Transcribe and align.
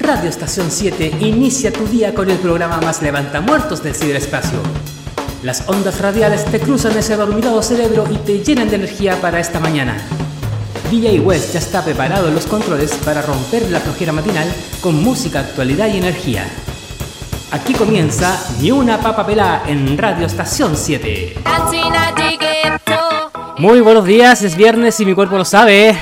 Radio 0.00 0.28
Estación 0.28 0.70
7 0.70 1.18
inicia 1.20 1.72
tu 1.72 1.86
día 1.86 2.14
con 2.14 2.30
el 2.30 2.38
programa 2.38 2.80
más 2.80 3.00
levantamuertos 3.02 3.82
del 3.82 3.94
ciberespacio. 3.94 4.58
Las 5.42 5.68
ondas 5.68 6.00
radiales 6.00 6.44
te 6.46 6.58
cruzan 6.58 6.96
ese 6.96 7.16
dormido 7.16 7.62
cerebro 7.62 8.04
y 8.10 8.16
te 8.16 8.42
llenan 8.42 8.68
de 8.68 8.76
energía 8.76 9.20
para 9.20 9.38
esta 9.38 9.60
mañana. 9.60 9.96
DJ 10.90 11.20
West 11.20 11.52
ya 11.52 11.58
está 11.58 11.84
preparado 11.84 12.28
en 12.28 12.34
los 12.34 12.46
controles 12.46 12.92
para 13.04 13.22
romper 13.22 13.70
la 13.70 13.80
flojera 13.80 14.12
matinal 14.12 14.48
con 14.80 15.02
música, 15.02 15.40
actualidad 15.40 15.88
y 15.92 15.98
energía. 15.98 16.44
Aquí 17.50 17.72
comienza 17.74 18.36
Ni 18.60 18.70
una 18.70 19.00
papa 19.00 19.24
pelá 19.24 19.62
en 19.66 19.96
Radio 19.96 20.26
Estación 20.26 20.76
7. 20.76 21.36
Muy 23.58 23.80
buenos 23.80 24.04
días, 24.04 24.42
es 24.42 24.56
viernes 24.56 24.98
y 24.98 25.06
mi 25.06 25.14
cuerpo 25.14 25.36
lo 25.38 25.44
sabe. 25.44 25.96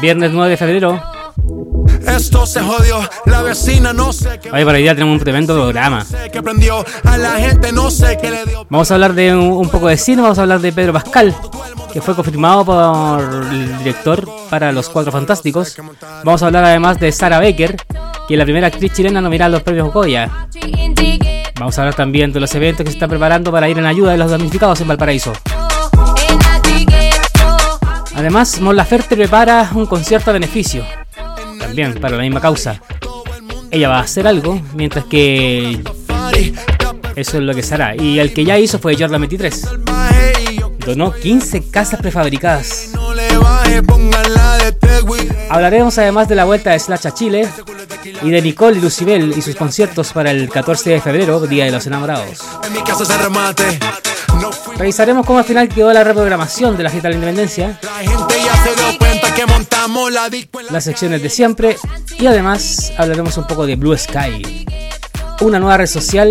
Viernes 0.00 0.30
9 0.32 0.50
de 0.50 0.56
febrero. 0.56 1.19
Esto 2.20 2.44
se 2.44 2.60
jodió, 2.60 3.00
la 3.24 3.40
vecina 3.40 3.94
no 3.94 4.12
sé 4.12 4.38
qué. 4.40 4.50
Hoy 4.50 4.62
para 4.62 4.76
hoy 4.76 4.82
día 4.82 4.94
tenemos 4.94 5.14
un 5.14 5.20
tremendo 5.20 5.54
programa. 5.54 6.04
que 6.30 6.42
prendió 6.42 6.84
a 7.04 7.16
la 7.16 7.30
gente, 7.36 7.72
no 7.72 7.90
sé 7.90 8.18
qué 8.20 8.30
le 8.30 8.44
dio. 8.44 8.66
Vamos 8.68 8.90
a 8.90 8.94
hablar 8.94 9.14
de 9.14 9.34
un, 9.34 9.52
un 9.52 9.70
poco 9.70 9.88
de 9.88 9.96
cine, 9.96 10.20
vamos 10.20 10.38
a 10.38 10.42
hablar 10.42 10.60
de 10.60 10.70
Pedro 10.70 10.92
Pascal, 10.92 11.34
que 11.90 12.02
fue 12.02 12.14
confirmado 12.14 12.66
por 12.66 13.22
el 13.50 13.78
director 13.78 14.28
para 14.50 14.70
Los 14.70 14.90
Cuatro 14.90 15.10
Fantásticos. 15.10 15.74
Vamos 16.22 16.42
a 16.42 16.46
hablar 16.46 16.64
además 16.64 17.00
de 17.00 17.10
Sarah 17.10 17.40
Baker, 17.40 17.74
que 18.28 18.34
es 18.34 18.38
la 18.38 18.44
primera 18.44 18.66
actriz 18.66 18.92
chilena 18.92 19.22
nominada 19.22 19.46
a 19.46 19.52
los 19.52 19.62
premios 19.62 19.90
Goya. 19.90 20.30
Vamos 21.58 21.78
a 21.78 21.80
hablar 21.80 21.94
también 21.94 22.32
de 22.32 22.40
los 22.40 22.54
eventos 22.54 22.84
que 22.84 22.90
se 22.90 22.96
están 22.98 23.08
preparando 23.08 23.50
para 23.50 23.66
ir 23.66 23.78
en 23.78 23.86
ayuda 23.86 24.12
de 24.12 24.18
los 24.18 24.30
damnificados 24.30 24.78
en 24.82 24.88
Valparaíso. 24.88 25.32
Además, 28.14 28.60
Mon 28.60 28.76
Laferte 28.76 29.16
prepara 29.16 29.70
un 29.74 29.86
concierto 29.86 30.28
a 30.28 30.34
beneficio, 30.34 30.84
también 31.70 31.94
para 32.00 32.16
la 32.16 32.22
misma 32.22 32.40
causa. 32.40 32.80
Ella 33.70 33.88
va 33.88 33.98
a 33.98 34.02
hacer 34.02 34.26
algo, 34.26 34.60
mientras 34.74 35.04
que 35.04 35.80
eso 37.14 37.38
es 37.38 37.42
lo 37.44 37.54
que 37.54 37.62
se 37.62 37.74
hará. 37.74 37.94
Y 37.94 38.18
el 38.18 38.32
que 38.32 38.44
ya 38.44 38.58
hizo 38.58 38.80
fue 38.80 38.96
Jordan 38.98 39.20
23. 39.20 39.68
Donó 40.84 41.12
15 41.12 41.70
casas 41.70 42.00
prefabricadas. 42.00 42.92
Hablaremos 45.48 45.96
además 45.98 46.28
de 46.28 46.34
la 46.34 46.44
vuelta 46.44 46.70
de 46.70 46.78
Slash 46.80 47.06
a 47.06 47.14
Chile 47.14 47.48
y 48.22 48.30
de 48.30 48.42
Nicole 48.42 48.78
y 48.78 48.80
Lucibel 48.80 49.34
y 49.36 49.42
sus 49.42 49.54
conciertos 49.54 50.12
para 50.12 50.32
el 50.32 50.48
14 50.48 50.90
de 50.90 51.00
febrero, 51.00 51.40
Día 51.46 51.66
de 51.66 51.70
los 51.70 51.86
Enamorados. 51.86 52.40
Revisaremos 54.76 55.24
cómo 55.24 55.38
al 55.38 55.44
final 55.44 55.68
quedó 55.68 55.92
la 55.92 56.02
reprogramación 56.02 56.76
de 56.76 56.82
la 56.82 56.90
fiesta 56.90 57.08
de 57.08 57.14
la 57.14 57.18
independencia, 57.20 57.78
Que 59.36 59.46
montamos 59.46 60.12
la 60.12 60.28
disco 60.28 60.60
las 60.70 60.84
secciones 60.84 61.22
de 61.22 61.30
siempre 61.30 61.76
y 62.18 62.26
además 62.26 62.92
hablaremos 62.98 63.38
un 63.38 63.46
poco 63.46 63.66
de 63.66 63.76
Blue 63.76 63.96
Sky, 63.96 64.66
una 65.40 65.58
nueva 65.58 65.78
red 65.78 65.86
social 65.86 66.30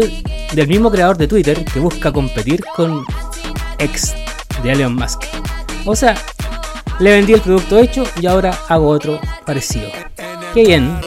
del 0.54 0.68
mismo 0.68 0.92
creador 0.92 1.18
de 1.18 1.28
Twitter 1.28 1.66
que 1.66 1.80
busca 1.80 2.12
competir 2.12 2.64
con 2.76 3.04
X 3.80 4.14
de 4.62 4.72
Elon 4.72 4.94
Musk. 4.94 5.24
O 5.86 5.96
sea, 5.96 6.16
le 7.00 7.12
vendí 7.12 7.34
el 7.34 7.42
producto 7.42 7.80
hecho 7.80 8.04
y 8.22 8.28
ahora 8.28 8.56
hago 8.68 8.90
otro 8.90 9.20
parecido. 9.46 9.90
Qué 10.54 10.66
bien. 10.66 11.00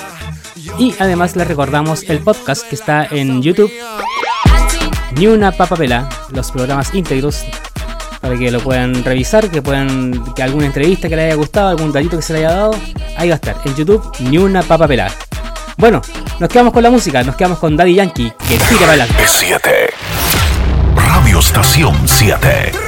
Y 0.78 0.94
además 1.00 1.34
les 1.34 1.48
recordamos 1.48 2.04
el 2.04 2.20
podcast 2.20 2.66
que 2.68 2.76
está 2.76 3.04
en 3.10 3.42
YouTube, 3.42 3.72
Ni 5.16 5.26
una 5.26 5.50
papapela, 5.50 6.08
los 6.30 6.52
programas 6.52 6.94
íntegros, 6.94 7.44
para 8.20 8.36
que 8.36 8.50
lo 8.50 8.60
puedan 8.60 9.02
revisar, 9.02 9.50
que 9.50 9.60
puedan, 9.60 10.34
que 10.34 10.42
alguna 10.42 10.66
entrevista 10.66 11.08
que 11.08 11.16
les 11.16 11.26
haya 11.26 11.34
gustado, 11.34 11.68
algún 11.68 11.92
datito 11.92 12.16
que 12.16 12.22
se 12.22 12.32
le 12.32 12.40
haya 12.40 12.52
dado, 12.52 12.76
ahí 13.16 13.28
va 13.28 13.34
a 13.34 13.36
estar, 13.36 13.56
en 13.64 13.74
YouTube, 13.74 14.02
Ni 14.20 14.38
una 14.38 14.62
papapela. 14.62 15.10
Bueno, 15.76 16.00
nos 16.38 16.48
quedamos 16.48 16.72
con 16.72 16.82
la 16.84 16.90
música, 16.90 17.24
nos 17.24 17.34
quedamos 17.34 17.58
con 17.58 17.76
Daddy 17.76 17.94
Yankee, 17.94 18.32
que 18.48 18.56
tira 18.56 18.80
para 18.80 18.92
adelante. 18.92 19.24
7. 19.26 19.70
Radio 20.94 21.40
Estación 21.40 21.96
7. 22.06 22.87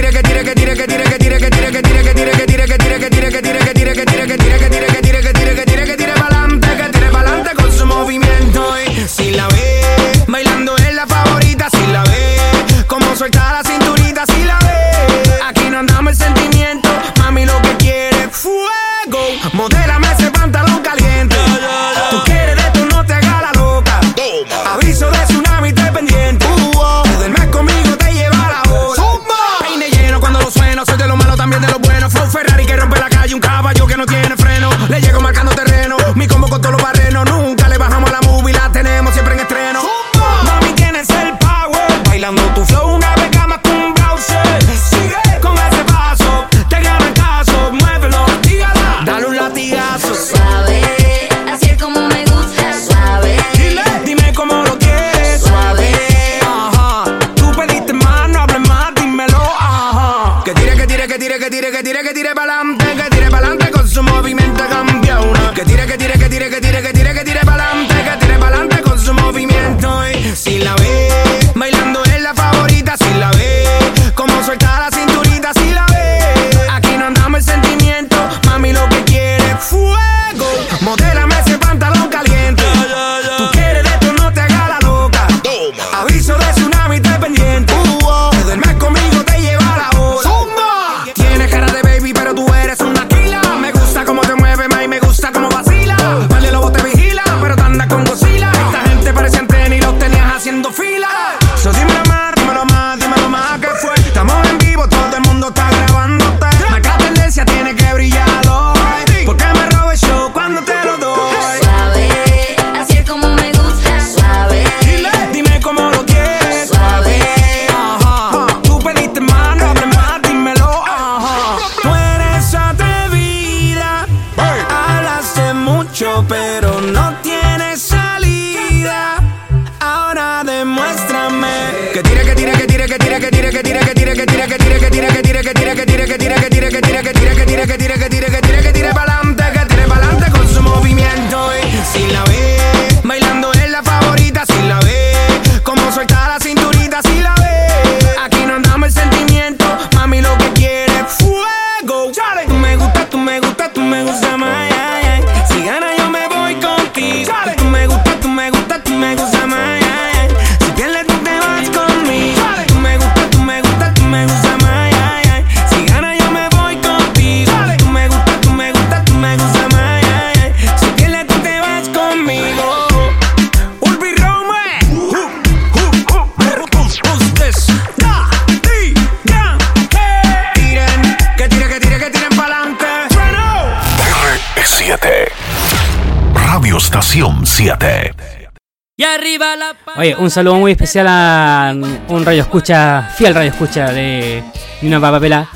Oye, 189.97 190.15
un 190.15 190.31
saludo 190.31 190.55
muy 190.55 190.71
especial 190.71 191.05
a 191.09 191.73
un 192.07 192.25
radio 192.25 192.41
escucha, 192.43 193.09
fiel 193.17 193.35
radio 193.35 193.51
escucha 193.51 193.91
de 193.91 194.43
Nina 194.81 195.01
Papapela, 195.01 195.49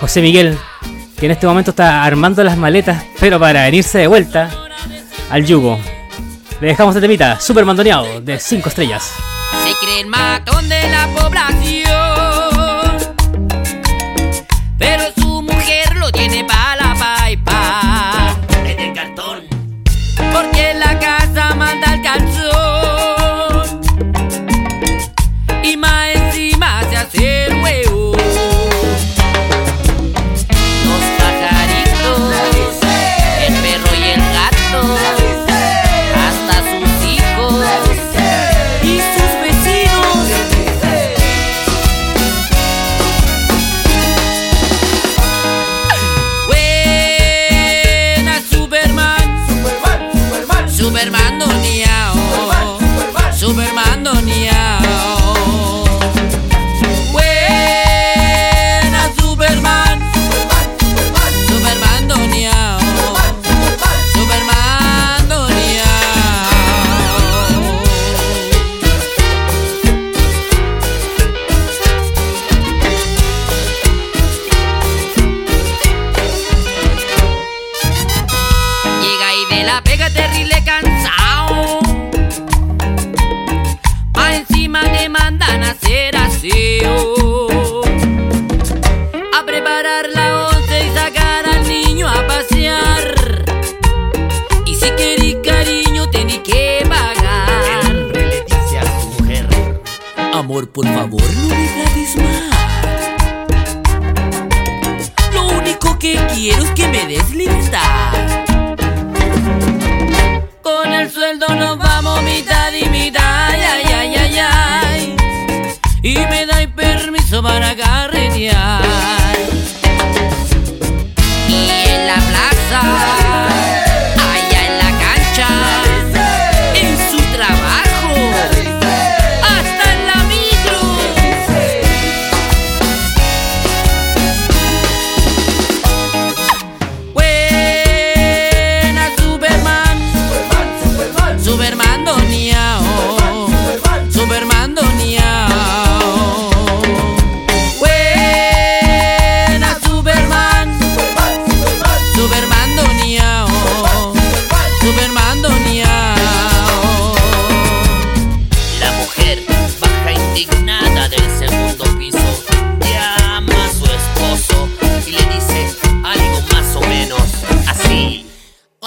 José 0.00 0.20
Miguel, 0.20 0.58
que 1.18 1.26
en 1.26 1.32
este 1.32 1.46
momento 1.46 1.70
está 1.70 2.04
armando 2.04 2.44
las 2.44 2.56
maletas, 2.56 3.02
pero 3.18 3.40
para 3.40 3.62
venirse 3.64 3.98
de 3.98 4.06
vuelta 4.06 4.50
al 5.30 5.44
yugo. 5.44 5.78
Le 6.60 6.68
dejamos 6.68 6.94
esta 6.94 7.00
temita, 7.00 7.40
super 7.40 7.64
mandoneado, 7.64 8.20
de 8.20 8.38
5 8.38 8.68
estrellas. 8.68 9.12
Se 9.64 9.86
cree 9.86 10.00
el 10.00 10.06
matón 10.06 10.68
de 10.68 10.88
la 10.90 11.06
población. 11.14 11.87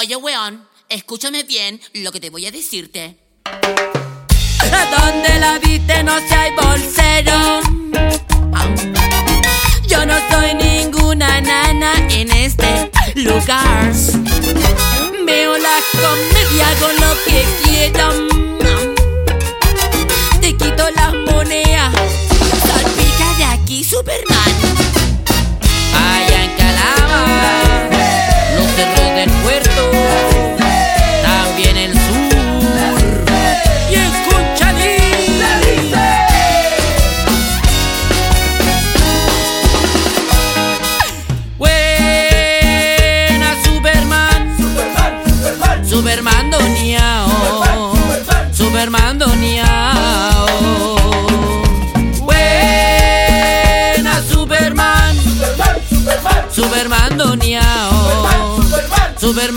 Oye, 0.01 0.15
weón, 0.15 0.67
escúchame 0.89 1.43
bien 1.43 1.79
lo 1.93 2.12
que 2.12 2.20
te 2.20 2.31
voy 2.31 2.48
a 2.48 2.51
decirte. 2.51 3.17
¿A 3.46 4.86
¿Dónde 4.98 5.39
la 5.39 5.60
viste? 5.60 6.03
No 6.03 6.17
sé, 6.17 6.34
hay 6.34 6.51
bolsero. 6.55 7.62
Yo 9.88 10.03
no 10.03 10.15
soy 10.31 10.55
ninguna 10.55 11.39
nana 11.41 11.93
en 12.10 12.31
este 12.31 12.89
lugar. 13.13 13.93
Veo 15.24 15.60
las 15.60 15.84
comedias 15.91 16.75
con 16.79 16.96
lo 16.96 17.15
que 17.24 17.46
quieran. 17.63 18.90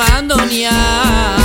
mandonear. 0.09 1.44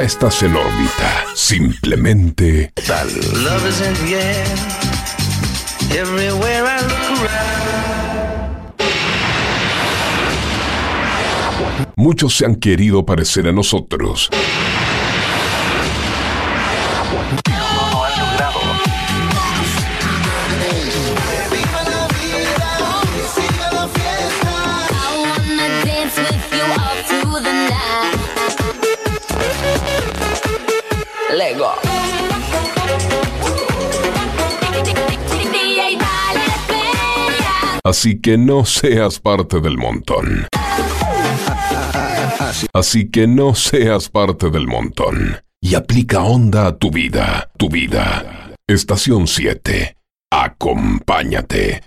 Ya 0.00 0.06
estás 0.06 0.42
en 0.42 0.56
órbita. 0.56 1.24
Simplemente 1.34 2.72
tal. 2.86 3.10
Muchos 11.96 12.34
se 12.34 12.46
han 12.46 12.54
querido 12.54 13.04
parecer 13.04 13.46
a 13.48 13.52
nosotros. 13.52 14.30
Así 37.90 38.20
que 38.20 38.38
no 38.38 38.64
seas 38.66 39.18
parte 39.18 39.58
del 39.58 39.76
montón. 39.76 40.46
Así 42.72 43.10
que 43.10 43.26
no 43.26 43.56
seas 43.56 44.08
parte 44.08 44.48
del 44.48 44.68
montón. 44.68 45.42
Y 45.60 45.74
aplica 45.74 46.20
onda 46.20 46.68
a 46.68 46.78
tu 46.78 46.92
vida, 46.92 47.50
tu 47.58 47.68
vida. 47.68 48.54
Estación 48.68 49.26
7. 49.26 49.96
Acompáñate. 50.30 51.82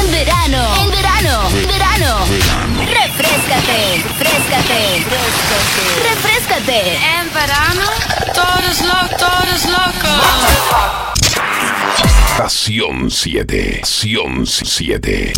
En 0.00 0.10
verano, 0.10 0.74
en 0.82 0.90
verano, 0.90 1.48
verano. 1.68 2.24
Refrescate, 2.90 4.02
refrescate, 4.02 5.04
refrescate. 6.02 6.96
En 6.96 7.32
verano, 7.32 7.84
todos 8.34 8.80
locos, 8.80 9.16
todos 9.18 9.64
locos. 9.70 11.03
Estación 12.36 13.12
7. 13.12 13.80
Estación 13.80 14.44
7. 14.44 15.32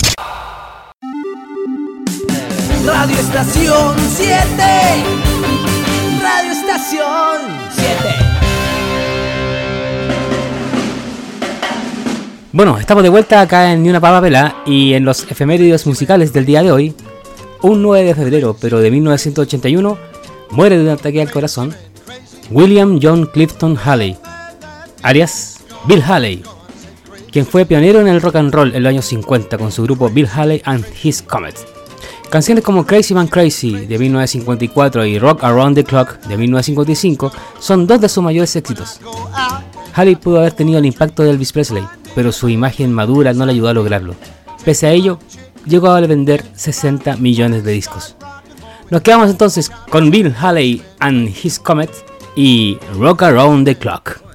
Radio 2.87 3.17
Estación 3.19 3.97
7. 3.99 4.35
Radio 6.23 6.53
Estación 6.53 7.37
7. 7.73 7.93
Bueno, 12.53 12.79
estamos 12.79 13.03
de 13.03 13.11
vuelta 13.11 13.43
acá 13.43 13.71
en 13.73 13.83
Ni 13.83 13.91
una 13.91 14.01
papa 14.01 14.23
pela 14.23 14.63
y 14.65 14.95
en 14.95 15.05
los 15.05 15.31
efemérides 15.31 15.87
musicales 15.87 16.33
del 16.33 16.47
día 16.47 16.63
de 16.63 16.73
hoy, 16.73 16.95
un 17.61 17.83
9 17.83 18.07
de 18.07 18.15
febrero, 18.15 18.57
pero 18.59 18.81
de 18.81 18.91
1981, 18.91 19.99
muere 20.49 20.79
de 20.79 20.85
un 20.85 20.89
ataque 20.89 21.21
al 21.21 21.31
corazón 21.31 21.75
William 22.51 22.99
John 23.03 23.27
Clifton 23.27 23.77
Haley, 23.77 24.17
alias 25.03 25.59
Bill 25.87 26.03
Haley, 26.03 26.43
quien 27.37 27.45
fue 27.45 27.67
pionero 27.67 28.01
en 28.01 28.09
el 28.09 28.23
rock 28.23 28.37
and 28.37 28.51
roll 28.51 28.75
en 28.75 28.83
los 28.83 28.89
años 28.89 29.05
50 29.05 29.59
con 29.59 29.71
su 29.71 29.83
grupo 29.83 30.09
Bill 30.09 30.27
Haley 30.27 30.63
and 30.65 30.87
His 31.03 31.21
Comet. 31.21 31.55
Canciones 32.31 32.65
como 32.65 32.87
Crazy 32.87 33.13
Man 33.13 33.27
Crazy 33.27 33.73
de 33.85 33.99
1954 33.99 35.05
y 35.05 35.19
Rock 35.19 35.45
Around 35.45 35.75
the 35.75 35.85
Clock 35.85 36.19
de 36.29 36.39
1955 36.39 37.31
son 37.59 37.87
dos 37.87 38.01
de 38.01 38.09
sus 38.09 38.25
mayores 38.25 38.57
éxitos. 38.57 39.01
Haley 39.93 40.17
pudo 40.17 40.39
haber 40.39 40.55
tenido 40.55 40.79
el 40.79 40.87
impacto 40.87 41.25
de 41.25 41.29
Elvis 41.29 41.53
Presley, 41.53 41.85
pero 42.15 42.33
su 42.33 42.49
imagen 42.49 42.91
madura 42.91 43.35
no 43.35 43.45
le 43.45 43.53
ayudó 43.53 43.69
a 43.69 43.75
lograrlo. 43.75 44.15
Pese 44.65 44.87
a 44.87 44.93
ello, 44.93 45.19
llegó 45.67 45.91
a 45.91 46.01
vender 46.01 46.43
60 46.55 47.19
millones 47.19 47.65
de 47.65 47.73
discos. 47.73 48.17
Nos 48.89 49.03
quedamos 49.03 49.29
entonces 49.29 49.71
con 49.91 50.11
Bill 50.11 50.35
Haley 50.35 50.83
and 51.01 51.29
His 51.29 51.59
Comet 51.59 51.91
y 52.35 52.79
Rock 52.99 53.25
Around 53.25 53.67
the 53.67 53.75
Clock. 53.77 54.26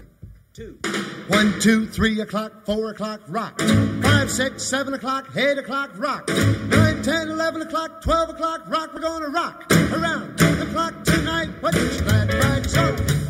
One, 1.31 1.57
two, 1.61 1.87
three 1.87 2.19
o'clock, 2.19 2.51
four 2.65 2.89
o'clock, 2.89 3.21
rock. 3.29 3.61
Five, 4.01 4.29
six, 4.29 4.63
seven 4.63 4.93
o'clock, 4.93 5.29
eight 5.37 5.57
o'clock, 5.57 5.91
rock. 5.95 6.27
Nine, 6.27 7.01
ten, 7.03 7.29
eleven 7.29 7.61
o'clock, 7.61 8.01
twelve 8.01 8.29
o'clock, 8.29 8.63
rock. 8.67 8.93
We're 8.93 8.99
gonna 8.99 9.29
rock 9.29 9.65
around 9.93 10.37
the 10.37 10.67
clock 10.73 11.05
tonight. 11.05 11.49
What 11.61 11.73
is 11.75 11.97
to 11.99 12.03
ride 12.03 12.69
so? 12.69 13.20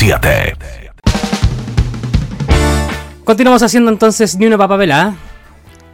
7. 0.00 0.56
Continuamos 3.22 3.62
haciendo 3.62 3.90
entonces 3.90 4.34
ni 4.38 4.46
una 4.46 4.56
papa 4.56 4.78
pelada. 4.78 5.14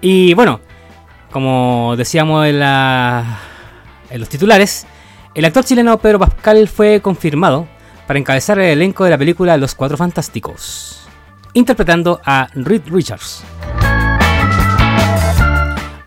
Y 0.01 0.33
bueno, 0.35 0.61
como 1.33 1.97
decíamos 1.97 2.47
en, 2.47 2.61
la- 2.61 3.41
en 4.09 4.21
los 4.21 4.29
titulares, 4.29 4.87
el 5.35 5.45
actor 5.45 5.65
chileno 5.65 5.99
Pedro 5.99 6.21
Pascal 6.21 6.69
fue 6.69 7.01
confirmado 7.03 7.67
para 8.07 8.21
encabezar 8.21 8.61
el 8.61 8.67
elenco 8.69 9.03
de 9.03 9.11
la 9.11 9.19
película 9.19 9.57
Los 9.57 9.75
Cuatro 9.75 9.97
Fantásticos, 9.97 11.09
interpretando 11.55 12.21
a 12.25 12.47
Reed 12.55 12.83
Richards. 12.87 13.43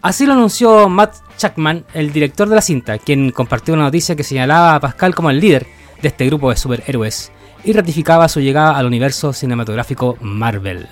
Así 0.01 0.25
lo 0.25 0.32
anunció 0.36 0.88
Matt 0.88 1.15
Chapman, 1.38 1.84
el 1.94 2.13
director 2.13 2.48
de 2.48 2.56
la 2.56 2.62
cinta, 2.62 2.98
quien 2.98 3.32
compartió 3.32 3.74
una 3.74 3.84
noticia 3.84 4.15
que 4.15 4.24
señalaba 4.24 4.75
a 4.75 4.79
Pascal 4.79 5.13
como 5.13 5.29
el 5.32 5.41
líder 5.41 5.68
de 6.01 6.08
este 6.08 6.25
grupo 6.27 6.50
de 6.50 6.56
superhéroes 6.56 7.34
y 7.63 7.74
ratificaba 7.74 8.28
su 8.30 8.39
llegada 8.39 8.78
al 8.78 8.86
universo 8.86 9.34
cinematográfico 9.34 10.18
Marvel. 10.22 10.88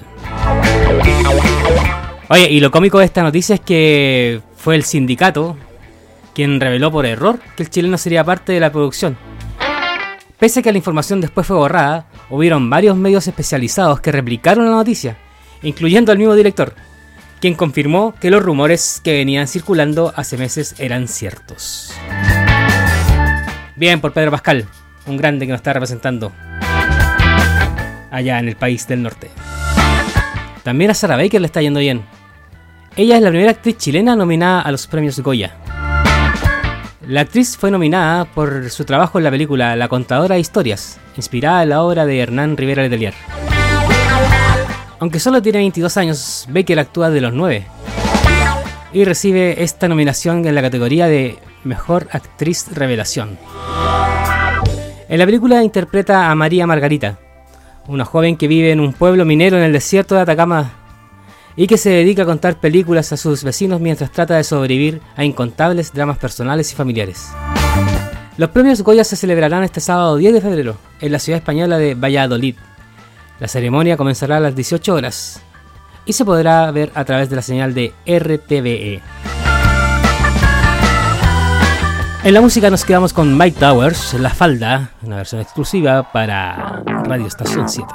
Oye, 2.29 2.49
y 2.49 2.59
lo 2.59 2.71
cómico 2.71 2.99
de 2.99 3.05
esta 3.05 3.23
noticia 3.23 3.55
es 3.55 3.61
que 3.61 4.41
fue 4.55 4.75
el 4.75 4.83
sindicato 4.83 5.57
quien 6.33 6.59
reveló 6.59 6.91
por 6.91 7.05
error 7.05 7.39
que 7.55 7.63
el 7.63 7.69
chileno 7.69 7.97
sería 7.97 8.23
parte 8.23 8.51
de 8.51 8.59
la 8.59 8.71
producción. 8.71 9.17
Pese 10.37 10.59
a 10.59 10.63
que 10.63 10.71
la 10.71 10.77
información 10.77 11.19
después 11.19 11.47
fue 11.47 11.57
borrada, 11.57 12.05
hubieron 12.29 12.69
varios 12.69 12.95
medios 12.95 13.27
especializados 13.27 14.01
que 14.01 14.11
replicaron 14.11 14.65
la 14.65 14.71
noticia, 14.71 15.17
incluyendo 15.63 16.11
al 16.11 16.19
mismo 16.19 16.35
director, 16.35 16.75
quien 17.39 17.55
confirmó 17.55 18.13
que 18.19 18.29
los 18.29 18.43
rumores 18.43 19.01
que 19.03 19.13
venían 19.13 19.47
circulando 19.47 20.13
hace 20.15 20.37
meses 20.37 20.75
eran 20.77 21.07
ciertos. 21.07 21.91
Bien 23.75 23.99
por 23.99 24.13
Pedro 24.13 24.29
Pascal, 24.29 24.67
un 25.07 25.17
grande 25.17 25.47
que 25.47 25.53
nos 25.53 25.59
está 25.59 25.73
representando 25.73 26.31
allá 28.17 28.39
en 28.39 28.47
el 28.47 28.55
país 28.55 28.87
del 28.87 29.03
norte. 29.03 29.29
También 30.63 30.91
a 30.91 30.93
Sarah 30.93 31.17
Baker 31.17 31.39
le 31.39 31.47
está 31.47 31.61
yendo 31.61 31.79
bien. 31.79 32.03
Ella 32.95 33.15
es 33.15 33.21
la 33.21 33.29
primera 33.29 33.51
actriz 33.51 33.77
chilena 33.77 34.15
nominada 34.15 34.61
a 34.61 34.71
los 34.71 34.87
premios 34.87 35.19
Goya. 35.19 35.55
La 37.07 37.21
actriz 37.21 37.55
fue 37.55 37.71
nominada 37.71 38.25
por 38.25 38.69
su 38.69 38.83
trabajo 38.83 39.17
en 39.17 39.23
la 39.23 39.31
película 39.31 39.75
La 39.77 39.87
contadora 39.87 40.35
de 40.35 40.41
historias, 40.41 40.99
inspirada 41.15 41.63
en 41.63 41.69
la 41.69 41.81
obra 41.81 42.05
de 42.05 42.19
Hernán 42.19 42.57
Rivera 42.57 42.83
Letelier. 42.83 43.13
Aunque 44.99 45.19
solo 45.19 45.41
tiene 45.41 45.59
22 45.59 45.95
años, 45.95 46.47
Baker 46.49 46.79
actúa 46.79 47.09
de 47.09 47.21
los 47.21 47.31
9 47.31 47.65
y 48.93 49.05
recibe 49.05 49.63
esta 49.63 49.87
nominación 49.87 50.45
en 50.45 50.55
la 50.55 50.61
categoría 50.61 51.07
de 51.07 51.37
Mejor 51.63 52.07
Actriz 52.11 52.67
Revelación. 52.73 53.37
En 55.07 55.19
la 55.19 55.25
película 55.25 55.63
interpreta 55.63 56.29
a 56.29 56.35
María 56.35 56.67
Margarita, 56.67 57.19
una 57.87 58.05
joven 58.05 58.37
que 58.37 58.47
vive 58.47 58.71
en 58.71 58.79
un 58.79 58.93
pueblo 58.93 59.25
minero 59.25 59.57
en 59.57 59.63
el 59.63 59.73
desierto 59.73 60.15
de 60.15 60.21
Atacama 60.21 60.73
y 61.55 61.67
que 61.67 61.77
se 61.77 61.89
dedica 61.89 62.21
a 62.21 62.25
contar 62.25 62.59
películas 62.59 63.11
a 63.11 63.17
sus 63.17 63.43
vecinos 63.43 63.81
mientras 63.81 64.11
trata 64.11 64.35
de 64.35 64.43
sobrevivir 64.43 65.01
a 65.15 65.23
incontables 65.23 65.91
dramas 65.93 66.17
personales 66.17 66.71
y 66.71 66.75
familiares. 66.75 67.29
Los 68.37 68.51
premios 68.51 68.83
Goya 68.83 69.03
se 69.03 69.15
celebrarán 69.15 69.63
este 69.63 69.79
sábado 69.79 70.15
10 70.17 70.33
de 70.33 70.41
febrero 70.41 70.77
en 71.01 71.11
la 71.11 71.19
ciudad 71.19 71.39
española 71.39 71.79
de 71.79 71.95
Valladolid. 71.95 72.55
La 73.39 73.47
ceremonia 73.47 73.97
comenzará 73.97 74.37
a 74.37 74.39
las 74.39 74.55
18 74.55 74.93
horas 74.93 75.41
y 76.05 76.13
se 76.13 76.23
podrá 76.23 76.69
ver 76.71 76.91
a 76.93 77.03
través 77.05 77.29
de 77.29 77.35
la 77.35 77.41
señal 77.41 77.73
de 77.73 77.93
RTVE. 78.05 79.01
En 82.27 82.33
la 82.33 82.41
música 82.41 82.69
nos 82.69 82.83
quedamos 82.83 83.13
con 83.13 83.37
Mike 83.37 83.57
Towers, 83.57 84.15
La 84.15 84.29
Falda, 84.31 84.89
una 85.01 85.15
versión 85.15 85.39
exclusiva 85.39 86.11
para 86.11 86.83
Radio 87.05 87.25
Estación 87.25 87.69
7. 87.69 87.87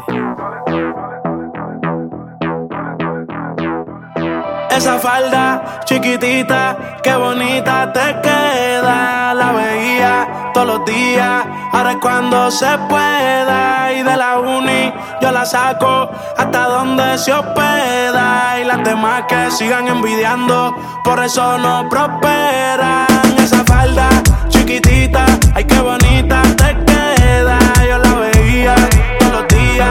Esa 4.71 4.99
falda 4.99 5.83
chiquitita, 5.85 6.97
qué 7.03 7.15
bonita 7.15 7.93
te 7.93 8.23
queda. 8.23 9.35
La 9.35 9.53
veía 9.53 10.51
todos 10.55 10.79
los 10.79 10.87
días, 10.87 11.45
ahora 11.71 11.91
es 11.91 11.99
cuando 11.99 12.51
se 12.51 12.79
pueda. 12.89 13.93
Y 13.93 14.03
de 14.03 14.17
la 14.17 14.39
uni 14.39 14.95
yo 15.21 15.31
la 15.31 15.45
saco 15.45 16.11
hasta 16.39 16.69
donde 16.69 17.19
se 17.19 17.35
hospeda. 17.35 18.59
Y 18.62 18.65
las 18.65 18.83
demás 18.83 19.25
que 19.29 19.51
sigan 19.51 19.89
envidiando, 19.89 20.75
por 21.05 21.23
eso 21.23 21.59
no 21.59 21.87
prosperan. 21.91 23.12
Chiquitita, 24.49 25.25
ay 25.55 25.64
qué 25.64 25.81
bonita 25.81 26.43
te 26.57 26.76
queda. 26.85 27.59
Yo 27.88 27.99
la 27.99 28.14
veía 28.21 28.75
todos 29.19 29.33
los 29.33 29.49
días, 29.49 29.88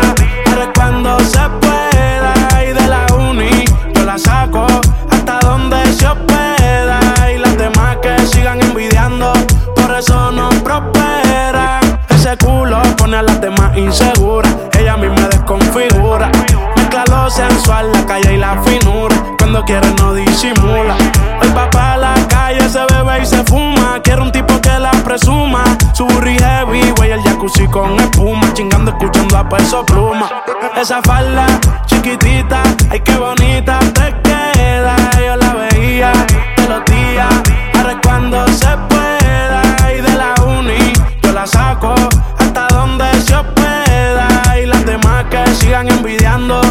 ahora 0.47 0.63
es 0.63 0.69
cuando 0.75 1.19
se 1.19 1.39
pueda. 1.59 2.33
Y 2.63 2.73
de 2.73 2.88
la 2.88 3.05
uni 3.15 3.65
yo 3.95 4.05
la 4.05 4.17
saco 4.17 4.65
hasta 5.11 5.39
donde 5.39 5.77
se 5.94 6.07
hospeda. 6.07 7.00
Y 7.33 7.39
las 7.39 7.57
demás 7.57 7.98
que 8.01 8.17
sigan 8.27 8.61
envidiando, 8.61 9.33
por 9.75 9.91
eso 9.98 10.31
no 10.31 10.50
prosperan. 10.63 12.00
Ese 12.09 12.37
culo 12.37 12.81
pone 12.98 13.17
a 13.17 13.24
las 13.24 13.41
demás 13.41 13.75
inseguras. 13.75 14.55
Ella 14.79 14.94
a 14.94 14.98
mí 14.98 15.09
me 15.09 15.22
desconfigura. 15.24 16.29
Mezcla 16.75 17.03
lo 17.09 17.29
sensual, 17.29 17.91
la 17.91 18.05
calle 18.05 18.35
y 18.35 18.37
la 18.37 18.61
finura. 18.63 19.15
Cuando 19.37 19.63
quiere 19.65 19.91
no 20.00 20.13
disimula. 20.13 20.96
El 21.41 21.50
papá 21.53 21.98
la 21.98 22.13
calle 22.51 22.70
se 22.70 22.79
bebe 22.79 23.22
y 23.22 23.25
se 23.25 23.44
fuma. 23.44 24.00
Quiero 24.03 24.24
un 24.24 24.31
tipo 24.31 24.59
que 24.61 24.79
la 24.79 24.92
presuma. 25.03 25.64
Su 25.94 26.05
burri 26.05 26.37
heavy, 26.37 26.92
güey, 26.98 27.11
el 27.11 27.22
jacuzzi 27.22 27.68
con 27.68 28.00
espuma. 28.00 28.53
Chingando, 28.53 28.92
escuchando 28.92 29.37
a 29.37 29.48
peso 29.48 29.85
pluma. 29.85 30.29
Esa 30.75 31.01
falda 31.01 31.46
chiquitita, 31.85 32.64
ay 32.90 33.00
qué 33.01 33.16
bonita 33.16 33.79
te 33.94 34.16
queda. 34.24 34.96
Yo 35.18 35.35
la 35.35 35.53
veía 35.53 36.11
todos 36.55 36.70
los 36.70 36.85
días. 36.85 37.29
Ahora 37.75 38.00
cuando 38.03 38.48
se 38.48 38.77
pueda. 38.90 39.61
Y 39.98 40.01
de 40.01 40.14
la 40.16 40.33
uni 40.44 40.94
yo 41.22 41.31
la 41.31 41.46
saco 41.46 41.94
hasta 42.40 42.68
donde 42.68 43.05
se 43.22 43.35
hospeda. 43.35 44.27
Y 44.61 44.66
las 44.66 44.85
demás 44.85 45.25
que 45.29 45.46
sigan 45.55 45.90
envidiando, 45.90 46.61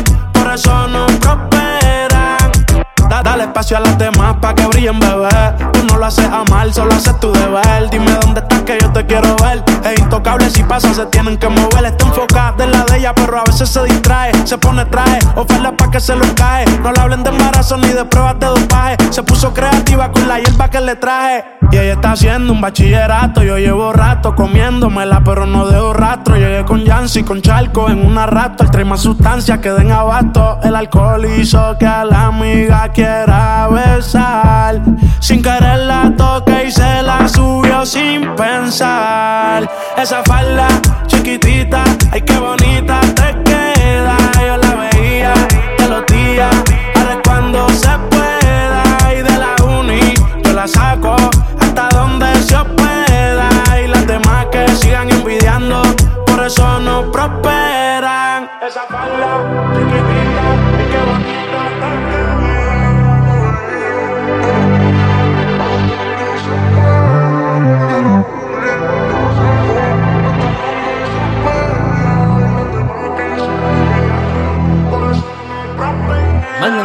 espacio 3.61 3.77
a 3.77 3.81
las 3.81 3.99
demás 3.99 4.37
pa' 4.41 4.55
que 4.55 4.67
brillen, 4.69 4.99
bebé. 4.99 5.29
Tú 5.73 5.81
no 5.85 5.99
lo 5.99 6.07
haces 6.07 6.25
a 6.25 6.45
mal, 6.45 6.73
solo 6.73 6.95
haces 6.95 7.19
tu 7.21 7.31
deber. 7.31 7.91
Dime 7.91 8.11
dónde 8.23 8.41
estás 8.41 8.63
que 8.63 8.79
yo 8.81 8.91
te 8.91 9.05
quiero 9.05 9.37
ver. 9.37 9.63
Es 9.85 10.01
intocable 10.01 10.49
si 10.49 10.63
pasa, 10.63 10.95
se 10.95 11.05
tienen 11.07 11.37
que 11.37 11.49
mover. 11.49 11.85
Está 11.85 12.07
enfocada 12.07 12.65
en 12.65 12.73
la 12.73 12.85
de 12.85 12.99
ella, 12.99 13.15
pero 13.15 13.41
a 13.41 13.45
veces 13.45 13.69
se 13.69 13.83
distrae. 13.85 14.33
Se 14.47 14.57
pone 14.57 14.87
traje, 14.87 15.19
oferta 15.37 15.77
pa' 15.77 15.91
que 15.91 16.01
se 16.01 16.17
lo 16.17 16.25
cae. 16.35 16.65
No 16.83 16.91
le 16.91 17.01
hablen 17.01 17.23
de 17.23 17.31
embarazo 17.31 17.77
ni 17.77 17.89
de 17.89 18.05
pruebas 18.07 18.39
de 18.41 18.47
dopaje. 18.47 18.97
Se 19.11 19.23
puso 19.23 19.53
creativa 19.53 20.11
con 20.11 20.27
la 20.27 20.39
hierba 20.39 20.71
que 20.71 20.81
le 20.81 20.97
traje. 20.97 21.45
Y 21.71 21.77
ella 21.77 21.93
está 21.93 22.13
haciendo 22.13 22.55
un 22.55 22.63
bachillerato. 22.63 23.43
Yo 23.43 23.59
llevo 23.59 23.93
rato 23.93 24.35
comiéndomela, 24.35 25.23
pero 25.23 25.45
no 25.45 25.67
dejo 25.67 25.93
rastro. 25.93 26.37
Llegué 26.37 26.65
con 26.65 26.83
Yancy, 26.83 27.25
con 27.25 27.43
Charco 27.43 27.91
en 27.91 28.07
una 28.07 28.27
rato. 28.27 28.65
El 28.65 28.71
trae 28.71 28.87
más 28.87 29.01
sustancias 29.01 29.59
que 29.59 29.71
den 29.71 29.93
abasto. 29.93 30.61
El 30.63 30.75
alcohol 30.75 31.27
hizo 31.27 31.77
que 31.79 31.87
a 31.87 32.05
la 32.05 32.27
amiga 32.27 32.89
quiera 32.89 33.50
besar. 33.69 34.81
Sin 35.21 35.43
querer 35.43 35.81
la 35.81 36.13
toque 36.17 36.67
y 36.67 36.71
se 36.71 37.03
la 37.03 37.29
subió 37.29 37.85
sin 37.85 38.35
pensar. 38.35 39.71
Esa 39.97 40.23
falda 40.25 40.69
chiquitita, 41.07 41.85
ay 42.13 42.23
qué 42.23 42.39
bonita 42.39 43.01
te 43.19 43.29
queda. 43.45 44.17
Yo 44.49 44.57
la 44.57 44.75
veía 44.83 45.35
todos 45.77 45.91
los 45.91 46.07
días, 46.07 46.55
ahora 46.97 47.21
cuando 47.25 47.69
se 47.69 47.93
pueda. 48.11 48.83
Y 49.13 49.23
de 49.23 49.37
la 49.45 49.55
uni 49.65 50.15
yo 50.45 50.53
la 50.53 50.67
saco 50.67 51.17
hasta 51.61 51.89
donde 51.91 52.27
se 52.43 52.57
hospeda. 52.57 53.49
Y 53.83 53.89
las 53.89 54.07
demás 54.07 54.47
que 54.51 54.67
sigan 54.77 55.11
envidiando, 55.11 55.83
por 56.27 56.45
eso 56.47 56.81
no 56.81 57.11
prosperan. 57.13 58.49
Esa 58.67 58.83
falda 58.89 59.31
chiquitita, 59.75 60.45
ay 60.79 60.87
qué 60.91 61.01
bonita 61.11 61.61
te 61.81 62.30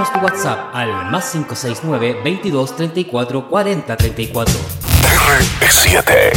Mándanos 0.05 0.11
tu 0.13 0.19
WhatsApp 0.19 0.75
al 0.75 1.11
más 1.11 1.31
569 1.31 2.21
22 2.23 2.75
34 2.75 3.47
40 3.49 3.97
34. 3.97 4.59
R7. 5.59 6.31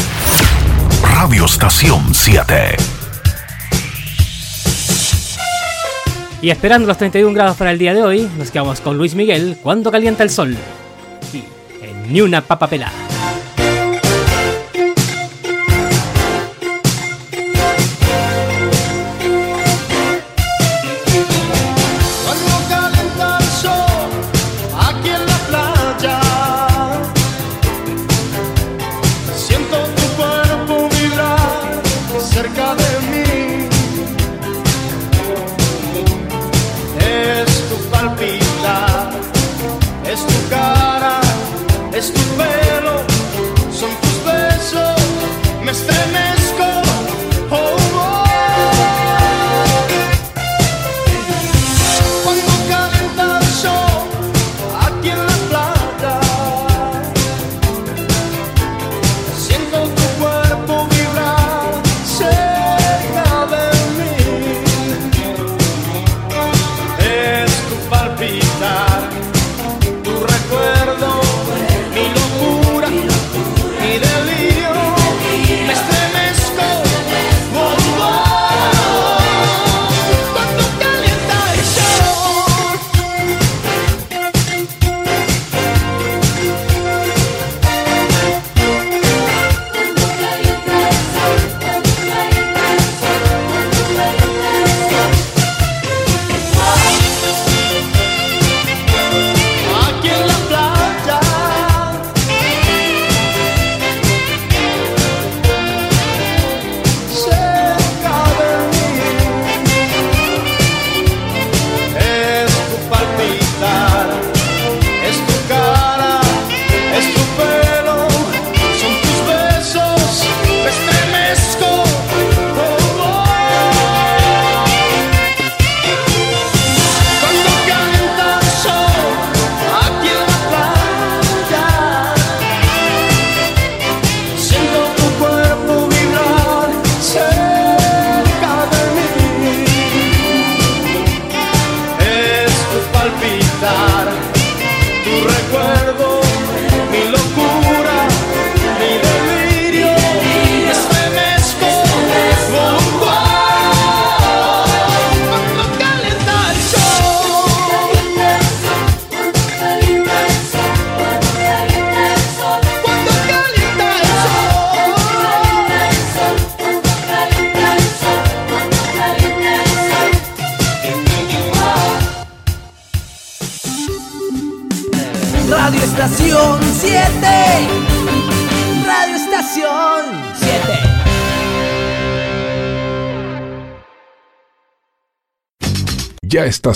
Radio 1.02 1.44
Estación 1.44 2.14
7. 2.14 2.76
Y 6.40 6.50
esperando 6.50 6.86
los 6.86 6.96
31 6.98 7.34
grados 7.34 7.56
para 7.56 7.72
el 7.72 7.78
día 7.78 7.94
de 7.94 8.02
hoy, 8.02 8.30
nos 8.38 8.50
quedamos 8.50 8.80
con 8.80 8.96
Luis 8.96 9.14
Miguel 9.14 9.58
cuando 9.62 9.90
calienta 9.90 10.22
el 10.22 10.30
sol. 10.30 10.56
Y 11.32 11.38
en 11.84 12.12
ni 12.12 12.20
una 12.20 12.40
papa 12.42 12.68
pelada. 12.68 13.07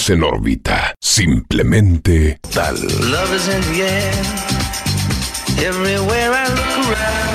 Estás 0.03 0.11
en 0.11 0.25
órbita. 0.25 0.95
Simplemente 1.01 2.41
tal. 2.53 2.75
Love 2.75 3.37
is 3.37 3.49
in 3.49 3.61
the 3.73 3.83
air. 3.83 4.12
Everywhere 5.59 6.33
I 6.33 6.49
look 6.49 6.87
around. 6.88 7.33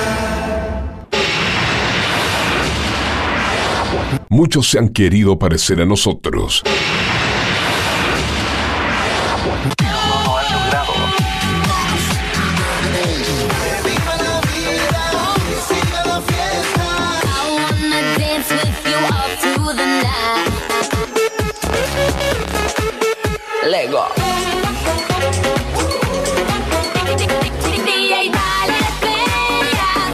Muchos 4.28 4.68
se 4.68 4.78
han 4.78 4.88
querido 4.90 5.38
parecer 5.38 5.80
a 5.80 5.86
nosotros. 5.86 6.62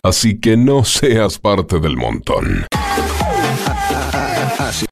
Así 0.02 0.40
que 0.40 0.56
no 0.56 0.84
seas 0.84 1.38
parte 1.38 1.78
del 1.78 1.96
montón. 1.96 2.66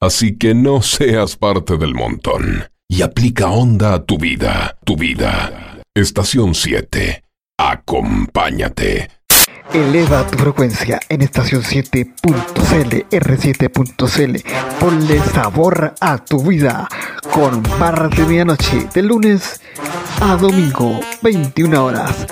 Así 0.01 0.39
que 0.39 0.55
no 0.55 0.81
seas 0.81 1.37
parte 1.37 1.77
del 1.77 1.95
montón. 1.95 2.69
Y 2.89 3.03
aplica 3.03 3.51
onda 3.51 3.95
a 3.95 4.05
tu 4.05 4.17
vida, 4.17 4.79
tu 4.85 4.97
vida. 4.97 5.81
Estación 5.95 6.55
7. 6.55 7.25
Acompáñate. 7.59 9.11
Eleva 9.75 10.27
tu 10.27 10.37
frecuencia 10.37 11.01
en 11.09 11.23
estación 11.23 11.63
7.cl, 11.63 13.07
R7.cl. 13.11 14.45
Ponle 14.79 15.19
sabor 15.33 15.95
a 15.99 16.19
tu 16.19 16.43
vida 16.43 16.87
con 17.33 17.63
barras 17.81 18.11
de 18.11 18.27
medianoche 18.27 18.87
de 18.93 19.03
lunes 19.03 19.63
a 20.21 20.37
domingo, 20.37 21.01
21 21.23 21.85
horas. 21.85 22.27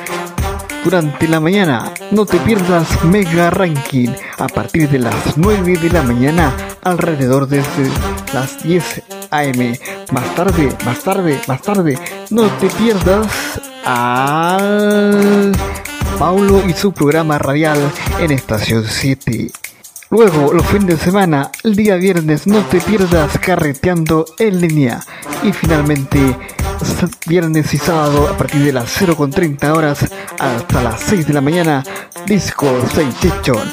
Durante 0.85 1.29
la 1.29 1.40
mañana, 1.40 1.90
no 2.11 2.26
te 2.26 2.37
pierdas 2.40 3.05
Mega 3.05 3.48
Ranking 3.48 4.11
a 4.37 4.46
partir 4.46 4.90
de 4.90 4.98
las 4.98 5.38
9 5.38 5.79
de 5.79 5.90
la 5.90 6.03
mañana, 6.03 6.55
alrededor 6.83 7.48
desde 7.48 7.88
las 8.35 8.62
10 8.62 9.03
AM. 9.31 9.79
Más 10.12 10.35
tarde, 10.35 10.76
más 10.85 11.03
tarde, 11.03 11.40
más 11.48 11.62
tarde, 11.62 11.98
no 12.29 12.48
te 12.59 12.68
pierdas 12.68 13.61
al 13.87 15.53
Paulo 16.20 16.62
y 16.68 16.74
su 16.74 16.92
programa 16.92 17.38
radial 17.38 17.78
en 18.18 18.30
Estación 18.30 18.85
7. 18.87 19.50
Luego, 20.11 20.52
los 20.52 20.66
fines 20.66 20.87
de 20.87 20.96
semana, 20.98 21.50
el 21.64 21.74
día 21.74 21.96
viernes, 21.96 22.46
no 22.46 22.61
te 22.66 22.78
pierdas 22.78 23.38
carreteando 23.38 24.26
en 24.38 24.61
línea. 24.61 25.00
Y 25.42 25.54
finalmente, 25.54 26.37
viernes 27.26 27.72
y 27.72 27.78
sábado, 27.78 28.28
a 28.28 28.37
partir 28.37 28.62
de 28.62 28.74
las 28.74 29.00
0.30 29.00 29.74
horas 29.74 30.11
hasta 30.38 30.83
las 30.83 31.00
6 31.00 31.26
de 31.26 31.33
la 31.33 31.40
mañana, 31.40 31.83
Disco 32.26 32.66
Sensation. 32.94 33.72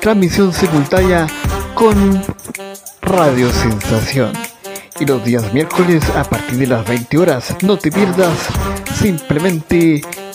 Transmisión 0.00 0.52
simultánea 0.52 1.26
con 1.74 2.22
Radio 3.00 3.50
Sensación. 3.52 4.32
Y 5.00 5.06
los 5.06 5.24
días 5.24 5.52
miércoles 5.52 6.04
a 6.10 6.22
partir 6.22 6.58
de 6.58 6.68
las 6.68 6.86
20 6.86 7.18
horas, 7.18 7.56
no 7.62 7.76
te 7.78 7.90
pierdas 7.90 8.38
simplemente 8.94 10.02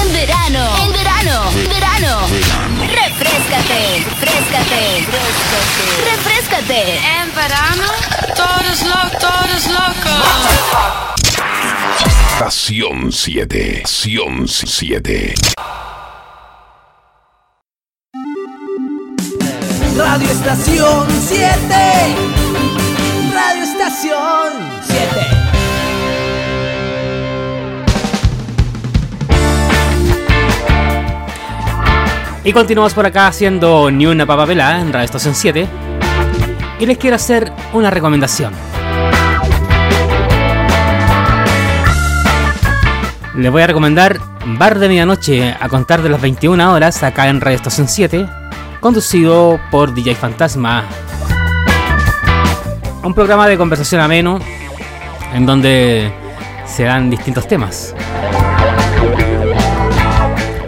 En 0.00 0.12
verano, 0.12 0.76
en 0.84 0.92
verano, 0.92 1.50
verano. 1.68 2.20
Refrescate, 2.80 4.04
refrescate, 4.20 5.06
refrescate. 5.06 6.00
Refrescate. 6.10 6.80
En 7.20 7.34
verano, 7.34 7.88
todos 8.34 8.82
locos, 8.86 9.18
todos 9.18 9.66
locos. 9.66 9.90
Estación 12.32 13.12
7. 13.12 13.82
Estación 13.82 14.48
7. 14.48 15.34
Radio 19.96 20.30
Estación 20.30 21.06
7. 21.28 21.46
Radio 23.34 23.62
Estación 23.64 24.52
7. 24.82 25.39
Y 32.42 32.54
continuamos 32.54 32.94
por 32.94 33.04
acá 33.04 33.26
haciendo 33.26 33.90
Ni 33.90 34.06
una 34.06 34.24
papa 34.24 34.46
pelada 34.46 34.80
en 34.80 34.92
Radio 34.94 35.04
Estación 35.04 35.34
7. 35.34 35.68
Y 36.78 36.86
les 36.86 36.96
quiero 36.96 37.16
hacer 37.16 37.52
una 37.74 37.90
recomendación. 37.90 38.54
Les 43.36 43.52
voy 43.52 43.60
a 43.60 43.66
recomendar 43.66 44.18
Bar 44.58 44.78
de 44.78 44.88
Medianoche 44.88 45.54
a 45.58 45.68
contar 45.68 46.00
de 46.00 46.08
las 46.08 46.20
21 46.20 46.72
horas 46.72 47.02
acá 47.02 47.28
en 47.28 47.42
Radio 47.42 47.56
Estación 47.56 47.88
7, 47.88 48.26
conducido 48.80 49.60
por 49.70 49.92
DJ 49.92 50.14
Fantasma. 50.14 50.84
Un 53.02 53.12
programa 53.12 53.48
de 53.48 53.58
conversación 53.58 54.00
ameno 54.00 54.38
en 55.34 55.44
donde 55.44 56.10
se 56.66 56.84
dan 56.84 57.10
distintos 57.10 57.46
temas. 57.46 57.94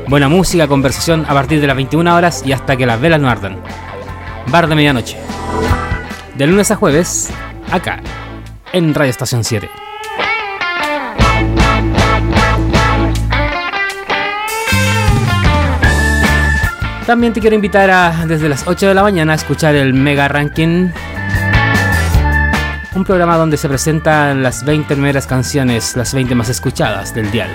Buena 0.08 0.28
música, 0.28 0.66
conversación 0.66 1.24
a 1.28 1.34
partir 1.34 1.60
de 1.60 1.66
las 1.66 1.76
21 1.76 2.14
horas 2.14 2.42
y 2.44 2.52
hasta 2.52 2.76
que 2.76 2.86
las 2.86 3.00
velas 3.00 3.20
no 3.20 3.30
ardan. 3.30 3.56
Bar 4.48 4.66
de 4.66 4.74
medianoche. 4.74 5.16
De 6.34 6.46
lunes 6.46 6.70
a 6.70 6.76
jueves, 6.76 7.30
acá, 7.70 8.00
en 8.72 8.94
Radio 8.94 9.10
Estación 9.10 9.44
7. 9.44 9.70
También 17.06 17.32
te 17.32 17.40
quiero 17.40 17.56
invitar 17.56 17.90
a, 17.90 18.26
desde 18.26 18.48
las 18.48 18.66
8 18.66 18.88
de 18.88 18.94
la 18.94 19.02
mañana, 19.02 19.32
a 19.32 19.36
escuchar 19.36 19.74
el 19.74 19.92
Mega 19.92 20.28
Ranking. 20.28 20.88
Un 22.94 23.04
programa 23.04 23.36
donde 23.36 23.56
se 23.56 23.68
presentan 23.68 24.42
las 24.42 24.64
20 24.64 24.94
primeras 24.94 25.26
canciones, 25.26 25.96
las 25.96 26.14
20 26.14 26.34
más 26.34 26.48
escuchadas 26.48 27.14
del 27.14 27.30
dial. 27.30 27.50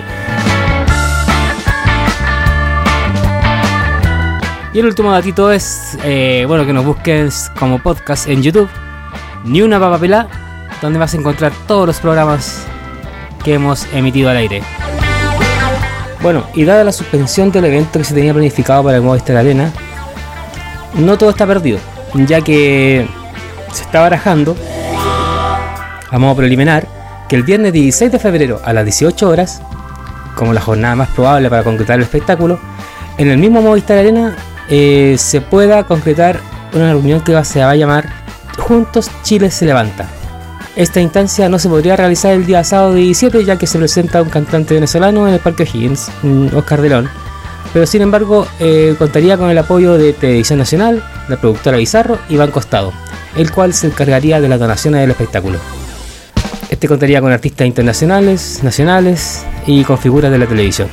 Y 4.77 4.79
el 4.79 4.85
último 4.85 5.11
datito 5.11 5.51
es, 5.51 5.97
eh, 6.03 6.45
bueno, 6.47 6.63
que 6.63 6.71
nos 6.71 6.85
busques 6.85 7.49
como 7.57 7.81
podcast 7.81 8.27
en 8.27 8.43
YouTube, 8.43 8.69
Ni 9.43 9.63
una 9.63 9.79
papa 9.79 9.97
pelá, 9.97 10.27
donde 10.83 10.99
vas 10.99 11.15
a 11.15 11.17
encontrar 11.17 11.51
todos 11.67 11.87
los 11.87 11.99
programas 11.99 12.63
que 13.43 13.55
hemos 13.55 13.91
emitido 13.91 14.29
al 14.29 14.37
aire. 14.37 14.61
Bueno, 16.21 16.43
y 16.53 16.63
dada 16.63 16.83
la 16.83 16.91
suspensión 16.91 17.51
del 17.51 17.65
evento 17.65 17.97
que 17.97 18.05
se 18.05 18.13
tenía 18.13 18.33
planificado 18.33 18.83
para 18.83 18.97
el 18.97 19.01
Movistar 19.01 19.37
Arena, 19.37 19.73
no 20.93 21.17
todo 21.17 21.31
está 21.31 21.47
perdido, 21.47 21.79
ya 22.13 22.41
que 22.41 23.07
se 23.73 23.81
está 23.81 24.01
barajando, 24.01 24.55
a 26.11 26.19
modo 26.19 26.35
preliminar, 26.35 26.87
que 27.27 27.35
el 27.35 27.41
viernes 27.41 27.73
16 27.73 28.11
de 28.11 28.19
febrero 28.19 28.61
a 28.63 28.73
las 28.73 28.85
18 28.85 29.27
horas, 29.27 29.59
como 30.35 30.53
la 30.53 30.61
jornada 30.61 30.95
más 30.95 31.09
probable 31.09 31.49
para 31.49 31.63
concretar 31.63 31.95
el 31.95 32.03
espectáculo, 32.03 32.59
en 33.17 33.29
el 33.29 33.39
mismo 33.39 33.63
Movistar 33.63 33.97
Arena 33.97 34.37
eh, 34.69 35.15
se 35.17 35.41
pueda 35.41 35.83
concretar 35.85 36.39
una 36.73 36.91
reunión 36.91 37.21
que 37.21 37.43
se 37.45 37.59
va 37.59 37.71
a 37.71 37.75
llamar 37.75 38.09
Juntos 38.57 39.09
Chile 39.23 39.51
se 39.51 39.65
levanta. 39.65 40.07
Esta 40.75 40.99
instancia 40.99 41.49
no 41.49 41.57
se 41.57 41.69
podría 41.69 41.95
realizar 41.95 42.33
el 42.33 42.45
día 42.45 42.63
sábado 42.63 42.93
17 42.93 43.45
ya 43.45 43.57
que 43.57 43.65
se 43.65 43.79
presenta 43.79 44.21
un 44.21 44.29
cantante 44.29 44.73
venezolano 44.73 45.27
en 45.27 45.33
el 45.33 45.39
Parque 45.39 45.63
Higgins, 45.63 46.11
Oscar 46.53 46.81
de 46.81 46.89
León. 46.89 47.09
Pero 47.73 47.85
sin 47.85 48.01
embargo 48.01 48.47
eh, 48.59 48.95
contaría 48.97 49.37
con 49.37 49.49
el 49.49 49.57
apoyo 49.57 49.97
de 49.97 50.13
Televisión 50.13 50.59
Nacional, 50.59 51.03
la 51.29 51.37
productora 51.37 51.77
Bizarro 51.77 52.19
y 52.29 52.37
Banco 52.37 52.59
Estado, 52.59 52.93
el 53.35 53.51
cual 53.51 53.73
se 53.73 53.87
encargaría 53.87 54.39
de 54.39 54.49
las 54.49 54.59
donaciones 54.59 55.01
del 55.01 55.11
espectáculo. 55.11 55.59
Este 56.69 56.87
contaría 56.87 57.21
con 57.21 57.31
artistas 57.31 57.65
internacionales, 57.65 58.59
nacionales 58.61 59.45
y 59.65 59.83
con 59.83 59.97
figuras 59.97 60.31
de 60.31 60.37
la 60.37 60.45
televisión. 60.45 60.89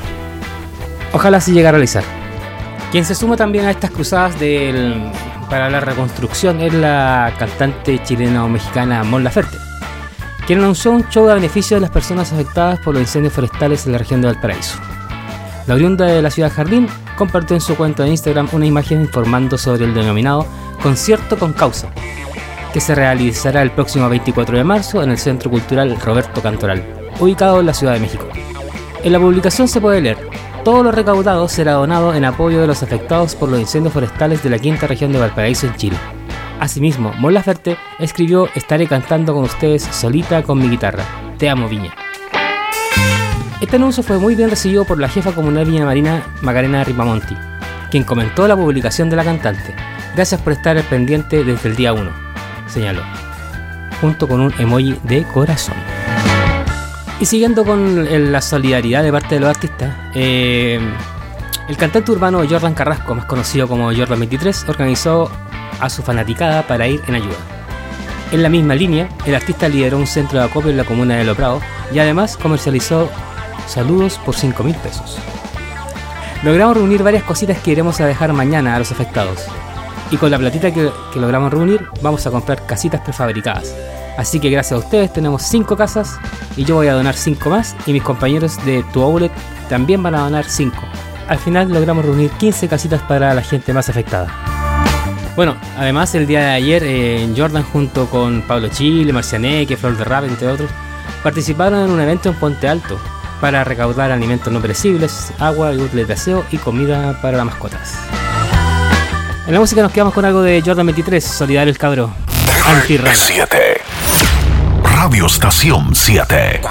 Ojalá 1.13 1.41
se 1.41 1.53
llegue 1.53 1.69
a 1.69 1.73
realizar. 1.73 2.24
Quien 2.94 3.04
se 3.04 3.16
suma 3.16 3.37
también 3.37 3.64
a 3.64 3.72
estas 3.72 3.90
cruzadas 3.90 4.38
del- 4.38 5.11
para 5.50 5.68
la 5.68 5.80
reconstrucción 5.80 6.61
es 6.61 6.72
la 6.72 7.33
cantante 7.37 8.00
chileno-mexicana 8.00 9.02
Mon 9.02 9.24
Laferte, 9.24 9.59
quien 10.46 10.61
anunció 10.61 10.92
un 10.92 11.09
show 11.09 11.28
a 11.28 11.35
beneficio 11.35 11.76
de 11.76 11.80
las 11.80 11.90
personas 11.90 12.33
afectadas 12.33 12.78
por 12.78 12.94
los 12.94 13.02
incendios 13.02 13.33
forestales 13.33 13.85
en 13.87 13.90
la 13.92 13.98
región 13.98 14.20
de 14.20 14.28
Valparaíso. 14.28 14.78
La 15.66 15.74
oriunda 15.74 16.07
de 16.07 16.22
la 16.22 16.30
ciudad 16.30 16.52
Jardín 16.54 16.87
compartió 17.18 17.57
en 17.57 17.61
su 17.61 17.74
cuenta 17.74 18.04
de 18.04 18.11
Instagram 18.11 18.48
una 18.52 18.66
imagen 18.66 19.00
informando 19.00 19.59
sobre 19.59 19.87
el 19.87 19.92
denominado 19.92 20.46
Concierto 20.80 21.37
con 21.37 21.52
Causa, 21.52 21.88
que 22.72 22.78
se 22.80 22.94
realizará 22.94 23.62
el 23.62 23.72
próximo 23.72 24.09
24 24.09 24.57
de 24.57 24.62
marzo 24.62 25.02
en 25.02 25.11
el 25.11 25.18
Centro 25.18 25.50
Cultural 25.50 25.98
Roberto 26.00 26.40
Cantoral, 26.40 26.85
ubicado 27.18 27.59
en 27.59 27.66
la 27.66 27.74
Ciudad 27.74 27.94
de 27.94 27.98
México. 27.98 28.28
En 29.02 29.12
la 29.12 29.18
publicación 29.18 29.66
se 29.66 29.80
puede 29.80 30.00
leer, 30.00 30.34
todo 30.64 30.83
lo 30.83 30.90
recaudado 30.90 31.46
será 31.46 31.72
donado 31.72 32.14
en 32.14 32.24
apoyo 32.24 32.61
de 32.62 32.66
los 32.66 32.83
afectados 32.83 33.35
por 33.37 33.50
los 33.50 33.61
incendios 33.61 33.92
forestales 33.92 34.42
de 34.42 34.48
la 34.48 34.59
quinta 34.59 34.87
región 34.87 35.12
de 35.12 35.18
Valparaíso 35.18 35.66
en 35.66 35.77
Chile. 35.77 35.96
Asimismo, 36.59 37.12
Mon 37.18 37.35
Laferte 37.35 37.77
escribió 37.98 38.48
Estaré 38.55 38.87
cantando 38.87 39.35
con 39.35 39.44
ustedes 39.44 39.83
solita 39.83 40.42
con 40.42 40.59
mi 40.59 40.70
guitarra. 40.70 41.05
Te 41.37 41.50
amo, 41.50 41.68
Viña. 41.68 41.94
Este 43.61 43.77
anuncio 43.77 44.03
fue 44.03 44.18
muy 44.18 44.35
bien 44.35 44.48
recibido 44.48 44.85
por 44.85 44.98
la 44.98 45.09
jefa 45.09 45.33
comunal 45.33 45.66
Viña 45.66 45.85
Marina, 45.85 46.22
Macarena 46.40 46.83
Ripamonti, 46.83 47.37
quien 47.90 48.05
comentó 48.05 48.48
la 48.48 48.57
publicación 48.57 49.11
de 49.11 49.16
la 49.16 49.24
cantante. 49.24 49.74
Gracias 50.16 50.40
por 50.40 50.55
estar 50.55 50.79
al 50.79 50.85
pendiente 50.85 51.44
desde 51.44 51.68
el 51.68 51.77
día 51.77 51.92
1, 51.92 52.11
señaló, 52.68 53.03
junto 54.00 54.27
con 54.27 54.40
un 54.40 54.55
emoji 54.59 54.98
de 55.03 55.24
corazón. 55.24 55.77
Y 57.20 57.27
siguiendo 57.27 57.64
con 57.64 58.33
la 58.33 58.40
solidaridad 58.40 59.03
de 59.03 59.12
parte 59.12 59.37
de 59.37 59.40
los 59.40 59.50
artistas, 59.50 59.94
eh, 60.14 60.81
el 61.68 61.77
cantante 61.77 62.11
urbano 62.11 62.42
Jordan 62.48 62.74
Carrasco, 62.74 63.14
más 63.14 63.24
conocido 63.24 63.68
como 63.68 63.94
Jordan 63.94 64.18
23, 64.18 64.68
organizó 64.68 65.31
a 65.81 65.88
su 65.88 66.03
fanaticada 66.03 66.66
para 66.66 66.88
ir 66.88 67.00
en 67.07 67.14
ayuda. 67.14 67.37
En 68.33 68.42
la 68.42 68.48
misma 68.48 68.74
línea, 68.74 69.09
el 69.27 69.35
artista 69.35 69.68
lideró 69.68 69.96
un 69.96 70.07
centro 70.07 70.40
de 70.40 70.46
acopio 70.46 70.70
en 70.70 70.77
la 70.77 70.85
comuna 70.85 71.16
de 71.16 71.24
Loprado 71.24 71.61
y 71.92 72.00
además 72.00 72.37
comercializó 72.37 73.09
saludos 73.66 74.18
por 74.24 74.35
5 74.35 74.62
mil 74.64 74.74
pesos. 74.77 75.18
Logramos 76.42 76.77
reunir 76.77 77.03
varias 77.03 77.22
cositas 77.22 77.59
que 77.59 77.70
iremos 77.70 78.00
a 78.00 78.07
dejar 78.07 78.33
mañana 78.33 78.74
a 78.74 78.79
los 78.79 78.92
afectados. 78.92 79.46
Y 80.11 80.16
con 80.16 80.31
la 80.31 80.38
platita 80.38 80.72
que 80.72 80.90
logramos 81.14 81.53
reunir, 81.53 81.87
vamos 82.03 82.27
a 82.27 82.31
comprar 82.31 82.66
casitas 82.66 83.00
prefabricadas. 83.00 83.74
Así 84.16 84.38
que 84.38 84.50
gracias 84.50 84.72
a 84.81 84.85
ustedes 84.85 85.12
tenemos 85.12 85.42
5 85.42 85.77
casas 85.77 86.18
y 86.57 86.64
yo 86.64 86.77
voy 86.77 86.87
a 86.87 86.94
donar 86.94 87.14
5 87.14 87.50
más 87.50 87.74
y 87.87 87.92
mis 87.92 88.03
compañeros 88.03 88.64
de 88.64 88.85
Tu 88.92 89.03
Outlet 89.03 89.33
también 89.68 90.03
van 90.03 90.14
a 90.14 90.20
donar 90.20 90.44
5. 90.44 90.77
Al 91.29 91.38
final 91.38 91.72
logramos 91.72 92.05
reunir 92.05 92.31
15 92.31 92.68
casitas 92.68 93.03
para 93.03 93.35
la 93.35 93.42
gente 93.42 93.72
más 93.72 93.88
afectada. 93.88 94.29
Bueno, 95.37 95.57
además 95.77 96.14
el 96.14 96.27
día 96.27 96.40
de 96.40 96.50
ayer 96.50 96.83
eh, 96.85 97.29
Jordan 97.37 97.64
junto 97.64 98.07
con 98.07 98.42
Pablo 98.42 98.68
Chile, 98.68 99.12
Marcianeque, 99.12 99.77
Flor 99.77 99.96
de 99.96 100.05
Rap, 100.05 100.24
entre 100.24 100.46
otros, 100.46 100.70
participaron 101.24 101.81
en 101.81 101.90
un 101.90 102.00
evento 102.00 102.29
en 102.29 102.37
Puente 102.37 102.68
Alto 102.68 102.98
para 103.40 103.64
recaudar 103.64 104.12
alimentos 104.12 104.53
no 104.53 104.61
perecibles, 104.61 105.33
agua 105.40 105.70
útiles 105.70 106.07
de 106.07 106.14
aseo 106.14 106.44
y 106.53 106.59
comida 106.59 107.20
para 107.20 107.37
las 107.37 107.46
mascotas. 107.46 107.94
En 109.46 109.53
la 109.53 109.61
música 109.61 109.83
nos 109.83 109.92
quedamos 109.92 110.14
con 110.14 110.24
algo 110.24 110.40
de 110.40 110.62
Jordan 110.64 110.87
23, 110.87 111.22
Solidario 111.22 111.70
el 111.70 111.79
Cabro. 111.79 112.14
7. 113.12 113.74
Radio 115.05 115.27
Estación 115.27 115.95
7. 115.95 116.62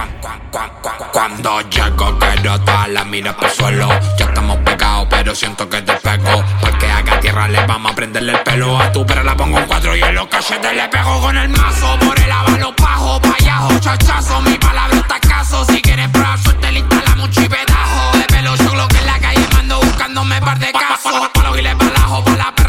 Cuando 1.12 1.62
llego 1.69 2.17
quiero 2.17 2.60
toda 2.62 2.88
la 2.88 3.04
mira 3.04 3.38
por 3.38 3.48
suelo 3.48 3.88
Ya 4.17 4.26
estamos 4.26 4.58
pegados 4.58 5.06
pero 5.08 5.36
siento 5.36 5.69
que 5.69 5.84
te 5.84 5.93
pego. 5.93 6.43
Porque 6.60 6.89
haga 6.89 7.19
tierra 7.19 7.48
le 7.48 7.63
vamos 7.67 7.91
a 7.91 7.96
prenderle 7.96 8.32
el 8.32 8.39
pelo 8.39 8.80
a 8.80 8.91
tu 8.91 9.06
pero 9.06 9.22
la 9.24 9.38
pongo 9.38 9.60
en 9.60 9.67
cuatro 9.67 9.96
y 9.96 10.02
en 10.02 10.15
los 10.15 10.26
cachetes 10.30 10.76
le 10.76 10.89
pego 10.89 11.22
con 11.22 11.38
el 11.38 11.48
mazo. 11.50 11.96
Por 12.00 12.19
el 12.19 12.32
avalo 12.32 12.76
pajo, 12.76 13.22
payajo, 13.22 13.78
chachazo. 13.78 14.41
Mi 14.41 14.58
palabra 14.58 14.98
está 14.98 15.19
caso 15.19 15.63
Si 15.65 15.80
quieres 15.80 16.10
probar 16.10 16.39
suerte 16.39 16.72
le 16.72 16.80
instalamos 16.80 17.28
un 17.28 17.32
chipetajo 17.32 18.17
De 18.17 18.24
pelo 18.34 18.56
yo 18.56 18.74
lo 18.74 18.88
que 18.88 18.98
en 18.98 19.06
la 19.06 19.19
calle 19.19 19.48
mando 19.54 19.80
buscándome 19.80 20.41
par 20.41 20.58
de 20.58 20.72
casos. 20.72 21.13
Pa' 21.19 22.54
pa' 22.56 22.62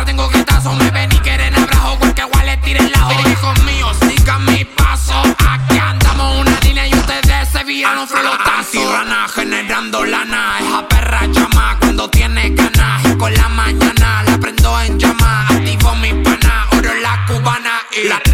la 18.03 18.34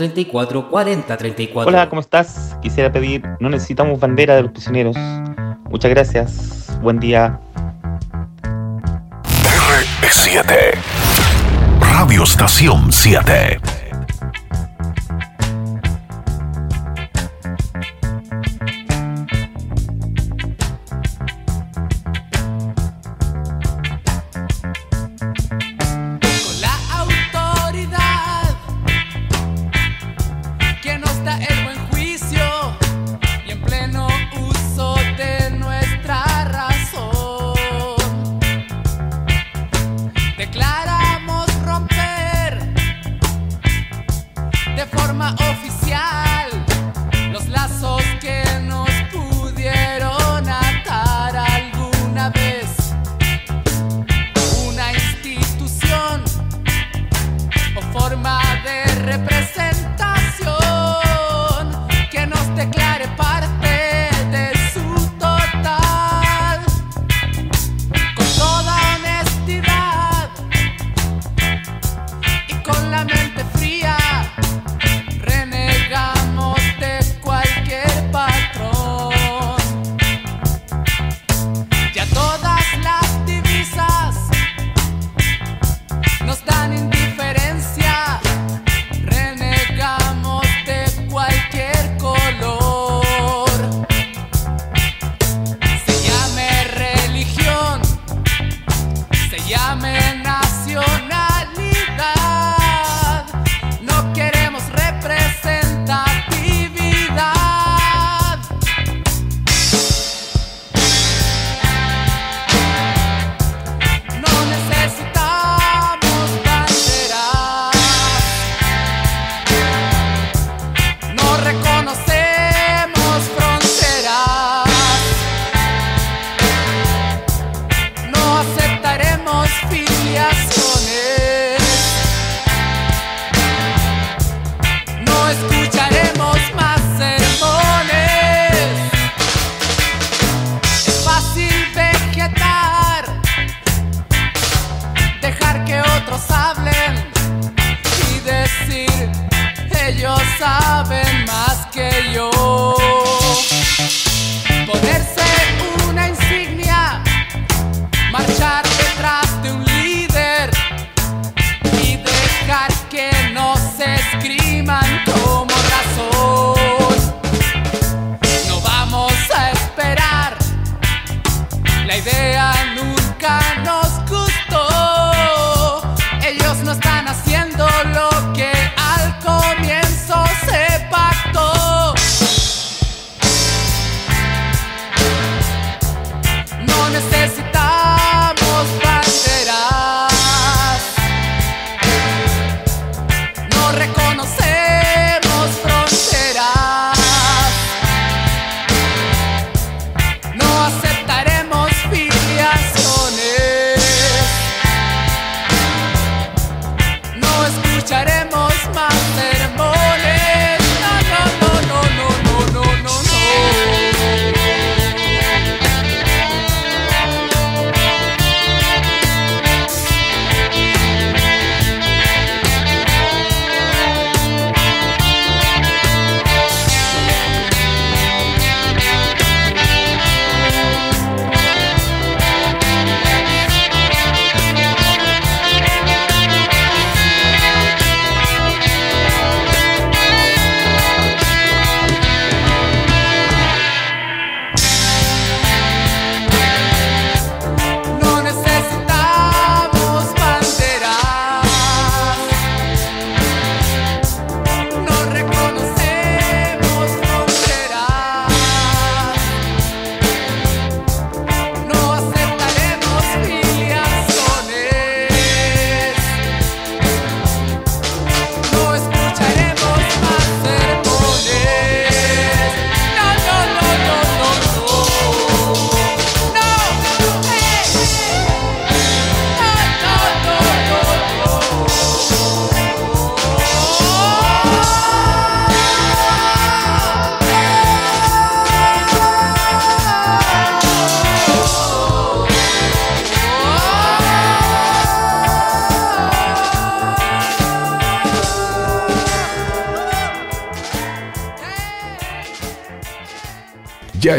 34 0.00 0.70
40 0.70 1.14
34. 1.14 1.68
Hola, 1.68 1.90
¿cómo 1.90 2.00
estás? 2.00 2.56
Quisiera 2.62 2.90
pedir, 2.90 3.22
no 3.38 3.50
necesitamos 3.50 4.00
bandera 4.00 4.34
de 4.34 4.44
los 4.44 4.52
prisioneros. 4.52 4.96
Muchas 5.68 5.90
gracias. 5.90 6.70
Buen 6.80 6.98
día. 6.98 7.38
R7. 10.00 10.72
Radio 11.80 12.22
Estación 12.22 12.90
7. 12.90 13.60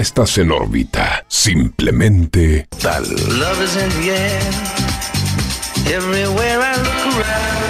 Estás 0.01 0.37
en 0.37 0.51
órbita. 0.51 1.23
Simplemente 1.27 2.67
tal. 2.81 3.03
Love 3.03 3.63
is 3.63 3.75
in 3.75 3.89
the 4.01 4.11
air. 4.11 4.41
Everywhere 5.87 6.59
I 6.59 6.75
look 6.77 7.15
around. 7.15 7.61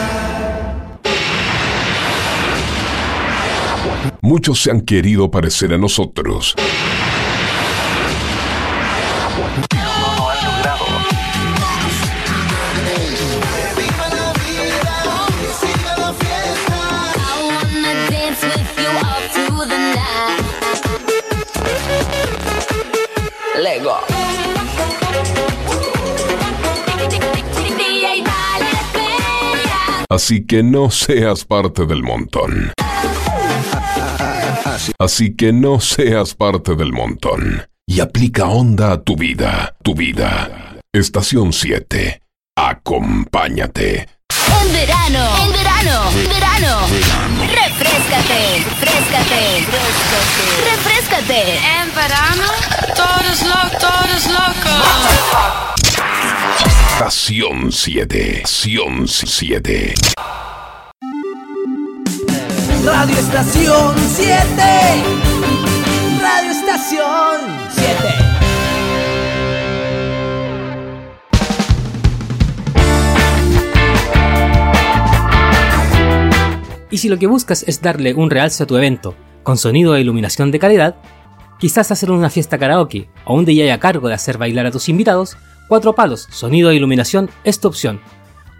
Muchos 4.21 4.61
se 4.61 4.71
han 4.71 4.81
querido 4.81 5.29
parecer 5.29 5.73
a 5.73 5.77
nosotros. 5.77 6.55
Así 30.11 30.45
que 30.45 30.61
no 30.61 30.91
seas 30.91 31.45
parte 31.45 31.85
del 31.85 32.03
montón. 32.03 32.73
Así 34.99 35.37
que 35.37 35.53
no 35.53 35.79
seas 35.79 36.33
parte 36.33 36.75
del 36.75 36.91
montón. 36.91 37.65
Y 37.87 38.01
aplica 38.01 38.47
onda 38.47 38.91
a 38.91 39.01
tu 39.01 39.15
vida, 39.15 39.73
tu 39.81 39.95
vida. 39.95 40.79
Estación 40.91 41.53
7. 41.53 42.21
Acompáñate. 42.57 44.09
En 44.61 44.73
verano, 44.73 45.29
en 45.45 45.51
verano, 45.53 46.11
verano. 46.27 46.79
Refrescate, 47.47 48.65
refrescate, 48.81 49.63
refrescate. 49.71 50.71
Refrescate. 50.71 51.55
En 51.55 51.95
verano, 51.95 52.47
todos 52.97 53.43
locos, 53.47 53.79
todos 53.79 54.27
locos. 54.27 55.70
Estación 57.01 57.71
7. 57.71 58.41
Estación 58.43 59.07
7. 59.07 59.93
Radio 62.85 63.17
Estación 63.17 63.95
7. 63.97 64.61
Radio 66.21 66.51
Estación 66.51 67.41
7. 67.71 67.89
Y 76.91 76.97
si 76.99 77.09
lo 77.09 77.17
que 77.17 77.25
buscas 77.25 77.63
es 77.67 77.81
darle 77.81 78.13
un 78.13 78.29
realce 78.29 78.61
a 78.61 78.67
tu 78.67 78.77
evento, 78.77 79.15
con 79.41 79.57
sonido 79.57 79.95
e 79.95 80.01
iluminación 80.01 80.51
de 80.51 80.59
calidad, 80.59 80.97
quizás 81.59 81.91
hacer 81.91 82.11
una 82.11 82.29
fiesta 82.29 82.59
karaoke 82.59 83.09
o 83.25 83.33
un 83.33 83.45
DJ 83.45 83.71
a 83.71 83.79
cargo 83.79 84.07
de 84.07 84.13
hacer 84.13 84.37
bailar 84.37 84.67
a 84.67 84.71
tus 84.71 84.87
invitados 84.87 85.35
Cuatro 85.71 85.95
Palos, 85.95 86.27
sonido 86.29 86.69
e 86.69 86.75
iluminación 86.75 87.29
es 87.45 87.61
tu 87.61 87.69
opción. 87.69 88.01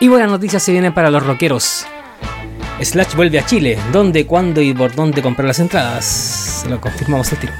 Y 0.00 0.08
buenas 0.08 0.30
noticias 0.30 0.62
se 0.62 0.72
vienen 0.72 0.92
para 0.92 1.10
los 1.10 1.24
rockeros. 1.24 1.86
Slash 2.82 3.14
vuelve 3.14 3.38
a 3.38 3.44
Chile. 3.44 3.78
¿Dónde, 3.92 4.26
cuándo 4.26 4.62
y 4.62 4.72
por 4.72 4.94
dónde 4.94 5.20
comprar 5.20 5.46
las 5.46 5.58
entradas? 5.58 6.64
Lo 6.68 6.80
confirmamos 6.80 7.30
al 7.32 7.38
tiro. 7.38 7.52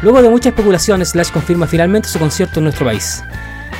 Luego 0.00 0.22
de 0.22 0.28
mucha 0.28 0.50
especulación, 0.50 1.04
Slash 1.04 1.30
confirma 1.30 1.66
finalmente 1.66 2.08
su 2.08 2.18
concierto 2.18 2.60
en 2.60 2.64
nuestro 2.64 2.86
país. 2.86 3.22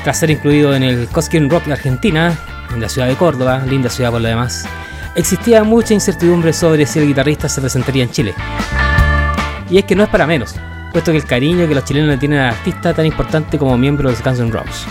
Tras 0.03 0.19
ser 0.19 0.31
incluido 0.31 0.75
en 0.75 0.83
el 0.83 1.07
Cosquín 1.09 1.49
Rock 1.49 1.67
de 1.67 1.75
Argentina, 1.75 2.37
en 2.75 2.81
la 2.81 2.89
ciudad 2.89 3.07
de 3.07 3.15
Córdoba, 3.15 3.63
linda 3.67 3.89
ciudad 3.89 4.11
por 4.11 4.21
lo 4.21 4.29
demás, 4.29 4.67
existía 5.15 5.63
mucha 5.63 5.95
incertidumbre 5.95 6.53
sobre 6.53 6.87
si 6.87 6.99
el 6.99 7.07
guitarrista 7.07 7.49
se 7.49 7.61
presentaría 7.61 8.03
en 8.03 8.11
Chile. 8.11 8.35
Y 9.71 9.79
es 9.79 9.85
que 9.85 9.95
no 9.95 10.03
es 10.03 10.09
para 10.09 10.27
menos, 10.27 10.57
puesto 10.93 11.13
que 11.13 11.19
el 11.19 11.25
cariño 11.25 11.69
que 11.69 11.75
los 11.75 11.85
chilenos 11.85 12.11
le 12.11 12.19
tienen 12.19 12.41
al 12.41 12.55
artista 12.55 12.93
tan 12.93 13.07
importante 13.07 13.59
como 13.59 13.79
miembro 13.79 14.11
de 14.11 14.17
Guns 14.17 14.41
N' 14.41 14.51
Roses. 14.51 14.87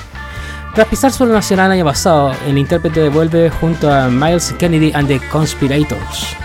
Tras 0.74 0.88
pisar 0.88 1.12
suelo 1.12 1.34
nacional 1.34 1.68
el 1.68 1.74
año 1.74 1.86
pasado, 1.86 2.32
el 2.48 2.58
intérprete 2.58 3.08
vuelve 3.10 3.52
junto 3.52 3.94
a 3.94 4.08
Miles 4.08 4.56
Kennedy 4.58 4.92
and 4.96 5.08
the 5.08 5.20
Conspirators. 5.30 6.36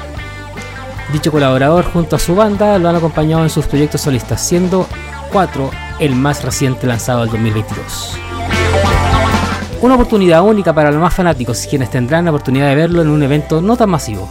Dicho 1.10 1.32
colaborador 1.32 1.86
junto 1.90 2.16
a 2.16 2.18
su 2.18 2.36
banda 2.36 2.78
lo 2.78 2.90
han 2.90 2.96
acompañado 2.96 3.42
en 3.42 3.48
sus 3.48 3.64
proyectos 3.64 4.02
solistas, 4.02 4.46
siendo 4.46 4.86
4 5.32 5.70
el 6.00 6.14
más 6.14 6.44
reciente 6.44 6.86
lanzado 6.86 7.20
del 7.20 7.30
2022. 7.30 8.18
Una 9.80 9.94
oportunidad 9.94 10.42
única 10.42 10.74
para 10.74 10.90
los 10.90 11.00
más 11.00 11.14
fanáticos, 11.14 11.66
quienes 11.66 11.90
tendrán 11.90 12.26
la 12.26 12.30
oportunidad 12.30 12.68
de 12.68 12.74
verlo 12.74 13.00
en 13.00 13.08
un 13.08 13.22
evento 13.22 13.62
no 13.62 13.78
tan 13.78 13.88
masivo. 13.88 14.28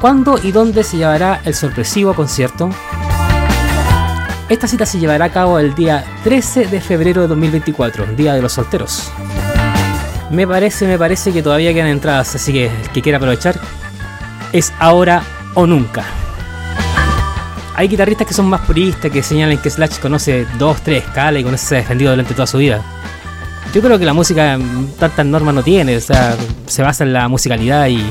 ¿Cuándo 0.00 0.38
y 0.42 0.50
dónde 0.50 0.82
se 0.82 0.96
llevará 0.96 1.42
el 1.44 1.54
sorpresivo 1.54 2.14
concierto? 2.14 2.70
Esta 4.48 4.68
cita 4.68 4.84
se 4.84 4.98
llevará 4.98 5.24
a 5.24 5.30
cabo 5.30 5.58
el 5.58 5.74
día 5.74 6.04
13 6.22 6.66
de 6.66 6.80
febrero 6.82 7.22
de 7.22 7.28
2024, 7.28 8.14
Día 8.14 8.34
de 8.34 8.42
los 8.42 8.52
Solteros. 8.52 9.10
Me 10.30 10.46
parece, 10.46 10.86
me 10.86 10.98
parece 10.98 11.32
que 11.32 11.42
todavía 11.42 11.72
quedan 11.72 11.88
entradas, 11.88 12.34
así 12.34 12.52
que 12.52 12.66
el 12.66 12.90
que 12.92 13.00
quiera 13.00 13.16
aprovechar 13.16 13.58
es 14.52 14.70
ahora 14.78 15.22
o 15.54 15.66
nunca. 15.66 16.04
Hay 17.74 17.88
guitarristas 17.88 18.26
que 18.26 18.34
son 18.34 18.46
más 18.46 18.60
puristas, 18.60 19.10
que 19.10 19.22
señalan 19.22 19.56
que 19.58 19.70
Slash 19.70 19.98
conoce 19.98 20.46
dos, 20.58 20.78
tres 20.82 21.04
escalas 21.04 21.40
y 21.40 21.44
con 21.44 21.54
eso 21.54 21.66
se 21.66 21.76
ha 21.76 21.78
defendido 21.78 22.10
durante 22.10 22.34
toda 22.34 22.46
su 22.46 22.58
vida. 22.58 22.82
Yo 23.72 23.80
creo 23.80 23.98
que 23.98 24.04
la 24.04 24.12
música 24.12 24.58
tantas 24.98 25.24
normas 25.24 25.54
no 25.54 25.62
tiene, 25.62 25.96
o 25.96 26.00
sea, 26.00 26.36
se 26.66 26.82
basa 26.82 27.02
en 27.02 27.14
la 27.14 27.28
musicalidad 27.28 27.86
y, 27.86 28.04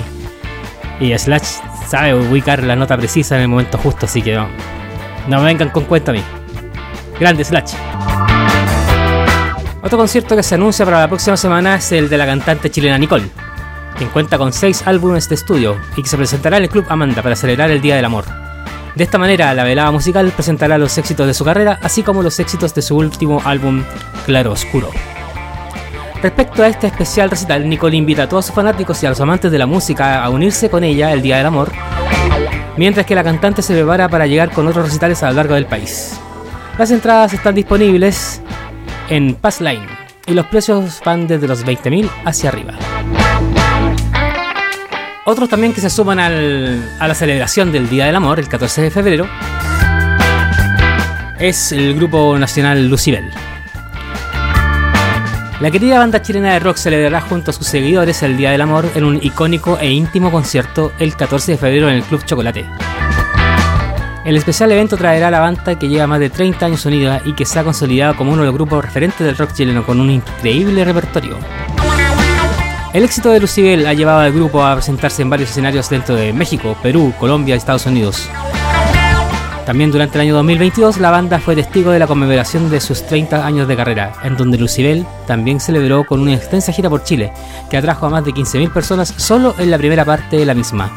y 0.99 1.15
Slash 1.15 1.59
sabe 1.87 2.15
ubicar 2.15 2.63
la 2.63 2.75
nota 2.75 2.97
precisa 2.97 3.35
en 3.35 3.43
el 3.43 3.47
momento 3.49 3.77
justo, 3.77 4.07
así 4.07 4.23
que 4.23 4.33
no, 4.33 4.47
no 5.27 5.39
me 5.39 5.45
vengan 5.45 5.69
con 5.69 5.85
cuenta 5.85 6.11
a 6.11 6.13
mí. 6.13 6.23
Grande 7.19 7.43
Slash. 7.43 7.73
Otro 9.83 9.97
concierto 9.97 10.35
que 10.35 10.43
se 10.43 10.55
anuncia 10.55 10.85
para 10.85 11.01
la 11.01 11.07
próxima 11.07 11.37
semana 11.37 11.75
es 11.75 11.91
el 11.91 12.09
de 12.09 12.17
la 12.17 12.25
cantante 12.25 12.71
chilena 12.71 12.97
Nicole, 12.97 13.29
quien 13.97 14.09
cuenta 14.09 14.37
con 14.37 14.53
seis 14.53 14.81
álbumes 14.85 15.27
de 15.29 15.35
estudio 15.35 15.77
y 15.95 16.03
que 16.03 16.09
se 16.09 16.17
presentará 16.17 16.57
en 16.57 16.63
el 16.63 16.69
Club 16.69 16.85
Amanda 16.89 17.21
para 17.21 17.35
celebrar 17.35 17.69
el 17.69 17.81
Día 17.81 17.95
del 17.95 18.05
Amor. 18.05 18.25
De 18.95 19.03
esta 19.03 19.17
manera, 19.17 19.53
la 19.53 19.63
velada 19.63 19.91
musical 19.91 20.31
presentará 20.31 20.77
los 20.77 20.97
éxitos 20.97 21.27
de 21.27 21.33
su 21.33 21.43
carrera, 21.43 21.79
así 21.81 22.03
como 22.03 22.21
los 22.21 22.39
éxitos 22.39 22.73
de 22.75 22.81
su 22.81 22.95
último 22.95 23.41
álbum, 23.43 23.83
Claro 24.25 24.51
Oscuro. 24.51 24.89
Respecto 26.21 26.63
a 26.63 26.67
este 26.67 26.87
especial 26.87 27.29
recital, 27.29 27.67
Nicole 27.67 27.97
invita 27.97 28.23
a 28.23 28.29
todos 28.29 28.45
sus 28.45 28.55
fanáticos 28.55 29.03
y 29.03 29.05
a 29.05 29.09
los 29.09 29.19
amantes 29.19 29.51
de 29.51 29.57
la 29.57 29.65
música 29.65 30.23
a 30.23 30.29
unirse 30.29 30.69
con 30.69 30.83
ella 30.83 31.11
el 31.11 31.21
Día 31.21 31.37
del 31.37 31.47
Amor, 31.47 31.71
mientras 32.77 33.05
que 33.05 33.15
la 33.15 33.23
cantante 33.23 33.61
se 33.61 33.73
prepara 33.73 34.09
para 34.09 34.27
llegar 34.27 34.51
con 34.51 34.67
otros 34.67 34.85
recitales 34.85 35.21
a 35.23 35.29
lo 35.29 35.35
largo 35.37 35.55
del 35.55 35.65
país. 35.65 36.19
Las 36.77 36.91
entradas 36.91 37.33
están 37.33 37.55
disponibles 37.55 38.41
en 39.09 39.35
Passline 39.35 39.85
y 40.25 40.33
los 40.33 40.45
precios 40.47 41.01
van 41.05 41.27
desde 41.27 41.47
los 41.47 41.65
20.000 41.65 42.09
hacia 42.25 42.49
arriba. 42.49 42.73
Otros 45.25 45.47
también 45.49 45.73
que 45.73 45.79
se 45.81 45.89
suman 45.89 46.19
al- 46.19 46.83
a 46.99 47.07
la 47.07 47.15
celebración 47.15 47.71
del 47.71 47.89
Día 47.89 48.05
del 48.07 48.15
Amor, 48.15 48.39
el 48.39 48.47
14 48.49 48.81
de 48.81 48.91
febrero, 48.91 49.27
es 51.39 51.71
el 51.71 51.95
grupo 51.95 52.37
nacional 52.37 52.87
Lucibel. 52.89 53.31
La 55.59 55.71
querida 55.71 55.99
banda 55.99 56.21
chilena 56.21 56.53
de 56.53 56.59
rock 56.59 56.77
celebrará 56.77 57.21
junto 57.21 57.51
a 57.51 57.53
sus 57.53 57.67
seguidores 57.67 58.21
el 58.23 58.35
Día 58.35 58.51
del 58.51 58.61
Amor 58.61 58.89
en 58.95 59.03
un 59.03 59.19
icónico 59.21 59.77
e 59.79 59.91
íntimo 59.91 60.31
concierto 60.31 60.91
el 60.99 61.15
14 61.15 61.53
de 61.53 61.57
febrero 61.57 61.89
en 61.89 61.95
el 61.95 62.03
Club 62.03 62.25
Chocolate. 62.25 62.65
El 64.25 64.35
especial 64.35 64.71
evento 64.71 64.97
traerá 64.97 65.27
a 65.27 65.31
la 65.31 65.39
banda 65.39 65.77
que 65.77 65.87
lleva 65.87 66.07
más 66.07 66.19
de 66.19 66.29
30 66.29 66.65
años 66.65 66.85
unida 66.85 67.21
y 67.25 67.33
que 67.33 67.45
se 67.45 67.59
ha 67.59 67.63
consolidado 67.63 68.15
como 68.15 68.31
uno 68.31 68.41
de 68.41 68.47
los 68.47 68.55
grupos 68.55 68.83
referentes 68.83 69.25
del 69.25 69.37
rock 69.37 69.53
chileno 69.53 69.85
con 69.85 69.99
un 69.99 70.09
increíble 70.09 70.83
repertorio. 70.83 71.37
El 72.93 73.03
éxito 73.03 73.31
de 73.31 73.39
Lucibel 73.39 73.85
ha 73.87 73.93
llevado 73.93 74.19
al 74.19 74.31
grupo 74.31 74.63
a 74.63 74.73
presentarse 74.75 75.21
en 75.21 75.29
varios 75.29 75.49
escenarios 75.49 75.89
dentro 75.89 76.15
de 76.15 76.31
México, 76.31 76.77
Perú, 76.81 77.13
Colombia 77.19 77.55
y 77.55 77.57
Estados 77.57 77.85
Unidos. 77.85 78.29
También 79.65 79.91
durante 79.91 80.17
el 80.17 80.21
año 80.21 80.35
2022 80.35 80.97
la 80.97 81.09
banda 81.09 81.39
fue 81.39 81.55
testigo 81.55 81.91
de 81.91 81.99
la 81.99 82.07
conmemoración 82.07 82.69
de 82.69 82.81
sus 82.81 83.03
30 83.03 83.45
años 83.45 83.67
de 83.67 83.77
carrera, 83.77 84.13
en 84.23 84.35
donde 84.35 84.57
Lucibel 84.57 85.05
también 85.25 85.61
celebró 85.61 86.03
con 86.03 86.19
una 86.19 86.33
extensa 86.33 86.73
gira 86.73 86.89
por 86.89 87.03
Chile, 87.03 87.31
que 87.69 87.77
atrajo 87.77 88.05
a 88.05 88.09
más 88.09 88.25
de 88.25 88.33
15.000 88.33 88.73
personas 88.73 89.13
solo 89.15 89.55
en 89.57 89.71
la 89.71 89.77
primera 89.77 90.03
parte 90.03 90.35
de 90.35 90.45
la 90.45 90.53
misma. 90.53 90.91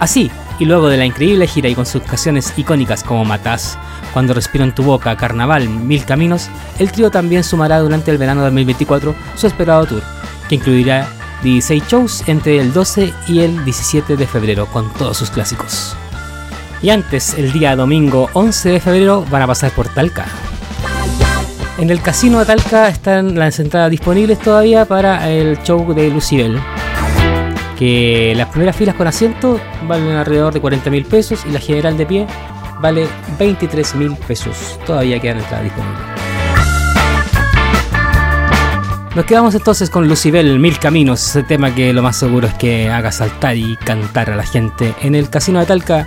Así, 0.00 0.28
y 0.58 0.64
luego 0.64 0.88
de 0.88 0.96
la 0.96 1.06
increíble 1.06 1.46
gira 1.46 1.68
y 1.68 1.76
con 1.76 1.86
sus 1.86 2.02
canciones 2.02 2.52
icónicas 2.56 3.04
como 3.04 3.24
Matás, 3.24 3.78
Cuando 4.12 4.34
respiro 4.34 4.64
en 4.64 4.74
tu 4.74 4.82
boca, 4.82 5.16
Carnaval, 5.16 5.68
Mil 5.68 6.04
Caminos, 6.04 6.48
el 6.78 6.90
trío 6.90 7.10
también 7.10 7.44
sumará 7.44 7.78
durante 7.78 8.10
el 8.10 8.18
verano 8.18 8.40
de 8.40 8.46
2024 8.46 9.14
su 9.36 9.46
esperado 9.46 9.86
tour, 9.86 10.02
que 10.48 10.56
incluirá 10.56 11.06
16 11.42 11.84
shows 11.86 12.24
entre 12.26 12.58
el 12.58 12.72
12 12.72 13.12
y 13.28 13.40
el 13.40 13.64
17 13.64 14.16
de 14.16 14.26
febrero 14.26 14.66
con 14.66 14.92
todos 14.94 15.18
sus 15.18 15.30
clásicos. 15.30 15.94
Y 16.80 16.90
antes, 16.90 17.34
el 17.34 17.52
día 17.52 17.74
domingo 17.74 18.30
11 18.34 18.70
de 18.70 18.80
febrero, 18.80 19.24
van 19.30 19.42
a 19.42 19.46
pasar 19.48 19.72
por 19.72 19.88
Talca. 19.88 20.26
En 21.78 21.90
el 21.90 22.00
casino 22.00 22.38
de 22.38 22.46
Talca 22.46 22.88
están 22.88 23.38
las 23.38 23.58
entradas 23.58 23.90
disponibles 23.90 24.38
todavía 24.38 24.84
para 24.84 25.28
el 25.28 25.60
show 25.62 25.92
de 25.92 26.08
Lucibel. 26.10 26.60
Que 27.76 28.32
las 28.36 28.48
primeras 28.48 28.76
filas 28.76 28.94
con 28.94 29.06
asiento 29.06 29.60
valen 29.86 30.16
alrededor 30.16 30.52
de 30.52 30.60
40 30.60 30.90
mil 30.90 31.04
pesos 31.04 31.44
y 31.46 31.52
la 31.52 31.60
general 31.60 31.96
de 31.96 32.06
pie 32.06 32.26
vale 32.80 33.08
23 33.38 33.94
mil 33.96 34.16
pesos. 34.16 34.78
Todavía 34.86 35.20
quedan 35.20 35.38
entradas 35.38 35.64
disponibles. 35.64 36.00
Nos 39.16 39.24
quedamos 39.24 39.54
entonces 39.54 39.90
con 39.90 40.06
Lucibel 40.06 40.60
Mil 40.60 40.78
Caminos, 40.78 41.26
ese 41.26 41.42
tema 41.42 41.74
que 41.74 41.92
lo 41.92 42.02
más 42.02 42.16
seguro 42.16 42.46
es 42.46 42.54
que 42.54 42.88
haga 42.88 43.10
saltar 43.10 43.56
y 43.56 43.76
cantar 43.76 44.30
a 44.30 44.36
la 44.36 44.44
gente 44.44 44.94
en 45.02 45.16
el 45.16 45.28
Casino 45.28 45.58
de 45.58 45.66
Talca 45.66 46.06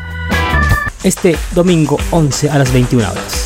este 1.03 1.35
domingo 1.53 1.97
11 2.11 2.49
a 2.49 2.57
las 2.57 2.71
21 2.71 3.09
horas. 3.09 3.40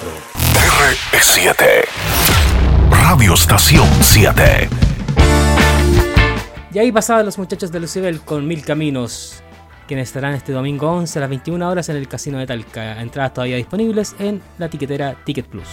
TR7 0.54 1.84
Radio 2.90 3.34
Estación 3.34 3.88
7. 4.02 4.70
Y 6.74 6.80
ahí 6.80 6.92
pasaban 6.92 7.26
los 7.26 7.38
muchachos 7.38 7.72
de 7.72 7.80
Lucibel 7.80 8.22
con 8.22 8.48
Mil 8.48 8.64
Caminos, 8.64 9.42
quienes 9.88 10.10
estarán 10.10 10.34
este 10.34 10.52
domingo 10.52 10.90
11 10.92 11.20
a 11.20 11.22
las 11.22 11.30
21 11.30 11.70
horas 11.70 11.90
en 11.90 11.98
el 11.98 12.08
Casino 12.08 12.38
de 12.38 12.46
Talca. 12.46 13.02
Entradas 13.02 13.34
todavía 13.34 13.58
disponibles 13.58 14.16
en 14.20 14.42
la 14.58 14.70
tiquetera 14.70 15.16
Ticket 15.26 15.48
Plus. 15.48 15.68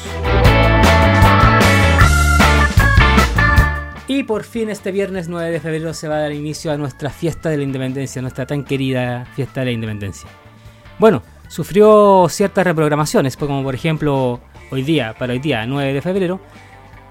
Y 4.07 4.25
por 4.25 4.45
fin 4.45 4.69
este 4.69 4.93
viernes 4.93 5.29
9 5.29 5.51
de 5.51 5.61
febrero 5.61 5.95
se 5.95 6.09
va 6.09 6.17
a 6.17 6.21
dar 6.21 6.33
inicio 6.33 6.73
a 6.73 6.77
nuestra 6.77 7.11
fiesta 7.11 7.49
de 7.49 7.57
la 7.57 7.62
independencia, 7.62 8.21
nuestra 8.21 8.47
tan 8.47 8.65
querida 8.65 9.25
fiesta 9.35 9.61
de 9.61 9.67
la 9.67 9.73
independencia. 9.73 10.29
Bueno, 10.99 11.22
sufrió 11.49 12.26
ciertas 12.28 12.64
reprogramaciones, 12.64 13.36
pues 13.36 13.49
como 13.49 13.62
por 13.62 13.74
ejemplo 13.74 14.40
hoy 14.70 14.82
día, 14.82 15.14
para 15.18 15.32
hoy 15.32 15.40
día 15.40 15.66
9 15.66 15.92
de 15.92 16.03
febrero, 16.03 16.40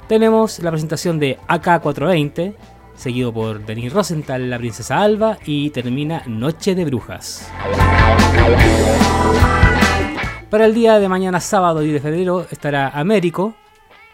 tenemos 0.08 0.60
la 0.60 0.72
presentación 0.72 1.20
de 1.20 1.38
AK420, 1.48 2.56
seguido 2.96 3.34
por 3.34 3.66
Denis 3.66 3.92
Rosenthal, 3.94 4.50
la 4.50 4.58
princesa 4.58 5.02
Alba, 5.02 5.38
y 5.46 5.70
termina 5.72 6.24
Noche 6.28 6.76
de 6.76 6.86
Brujas. 6.86 7.52
Para 10.50 10.66
el 10.66 10.74
día 10.74 11.00
de 11.00 11.10
mañana 11.10 11.40
sábado 11.40 11.80
10 11.80 11.94
de 11.94 12.00
febrero 12.00 12.46
estará 12.52 12.90
Américo, 12.90 13.56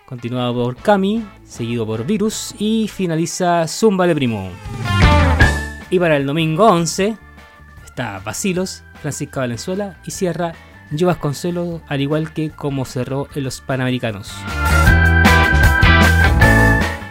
continuado 0.05 0.53
por 0.53 0.75
Cami, 0.77 1.25
seguido 1.43 1.85
por 1.85 2.05
Virus 2.05 2.55
y 2.57 2.87
finaliza 2.87 3.67
Zumba 3.67 4.07
de 4.07 4.15
Primo. 4.15 4.49
Y 5.89 5.99
para 5.99 6.17
el 6.17 6.25
domingo 6.25 6.65
11 6.67 7.17
está 7.83 8.19
Basilos, 8.19 8.83
Francisca 9.01 9.41
Valenzuela 9.41 9.97
y 10.05 10.11
cierra 10.11 10.53
Yo 10.91 11.07
Vasconcelos, 11.07 11.81
al 11.87 12.01
igual 12.01 12.33
que 12.33 12.49
como 12.49 12.85
cerró 12.85 13.27
en 13.35 13.43
los 13.43 13.61
Panamericanos. 13.61 14.33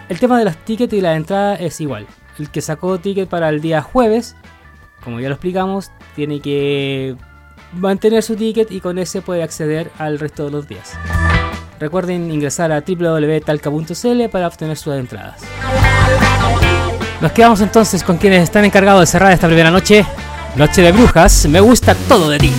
El 0.09 0.19
tema 0.19 0.39
de 0.39 0.47
los 0.47 0.57
tickets 0.57 0.93
y 0.95 1.01
la 1.01 1.17
entrada 1.17 1.55
es 1.57 1.81
igual. 1.81 2.07
El 2.39 2.51
que 2.51 2.61
sacó 2.63 2.99
ticket 2.99 3.29
para 3.29 3.49
el 3.51 3.61
día 3.61 3.83
jueves, 3.83 4.37
como 5.05 5.21
ya 5.21 5.29
lo 5.29 5.35
explicamos, 5.35 5.91
tiene 6.17 6.41
que 6.41 7.17
mantener 7.73 8.23
su 8.23 8.37
ticket 8.37 8.71
y 8.73 8.81
con 8.81 8.99
ese 8.99 9.21
puede 9.21 9.43
acceder 9.43 9.91
al 9.99 10.19
resto 10.19 10.47
de 10.47 10.51
los 10.51 10.67
días. 10.67 10.95
Recuerden 11.79 12.31
ingresar 12.33 12.73
a 12.73 12.81
www.talca.cl 12.81 14.29
para 14.31 14.47
obtener 14.49 14.77
sus 14.77 14.95
entradas. 14.95 15.43
Nos 17.21 17.33
quedamos 17.33 17.61
entonces 17.61 18.03
con 18.03 18.17
quienes 18.17 18.43
están 18.43 18.65
encargados 18.65 19.01
de 19.01 19.07
cerrar 19.07 19.33
esta 19.33 19.47
primera 19.47 19.71
noche. 19.71 20.05
Noche 20.59 20.83
de 20.83 20.91
brujas, 20.91 21.47
me 21.47 21.61
gusta 21.61 21.95
todo 21.95 22.31
de 22.31 22.39
ti. 22.41 22.53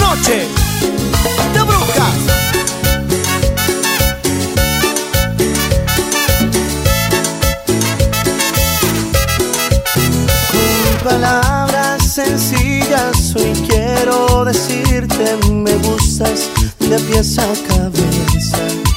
Noche 0.00 0.48
de 1.54 1.62
brujas. 1.62 2.16
Con 10.50 11.08
palabras 11.08 12.02
sencillas 12.02 13.36
hoy 13.36 13.52
quiero 13.68 14.44
decirte 14.44 15.36
me 15.52 15.74
gustas 15.76 16.50
de 16.80 16.98
pies 16.98 17.38
a 17.38 17.46
cabeza. 17.68 18.87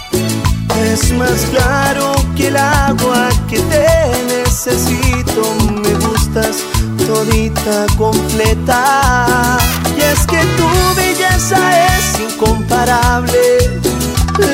Es 0.84 1.12
más 1.14 1.46
claro 1.52 2.14
que 2.36 2.48
el 2.48 2.58
agua 2.58 3.30
que 3.50 3.60
te 3.60 3.86
necesito. 4.28 5.44
Me 5.84 5.94
gustas 6.06 6.58
todita 7.06 7.86
completa. 7.98 9.58
Y 9.96 10.02
es 10.02 10.26
que 10.26 10.40
tu 10.58 10.68
belleza 10.96 11.60
es 11.98 12.20
incomparable. 12.20 13.40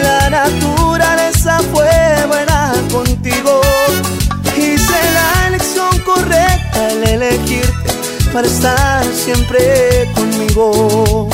La 0.04 0.30
naturaleza 0.30 1.60
fue 1.74 1.90
buena 2.28 2.74
contigo. 2.92 3.62
Hice 4.58 5.00
la 5.14 5.48
elección 5.48 5.98
correcta 6.06 6.88
al 6.90 7.04
elegirte 7.08 7.90
para 8.34 8.48
estar 8.48 9.06
siempre 9.14 10.12
conmigo. 10.14 11.30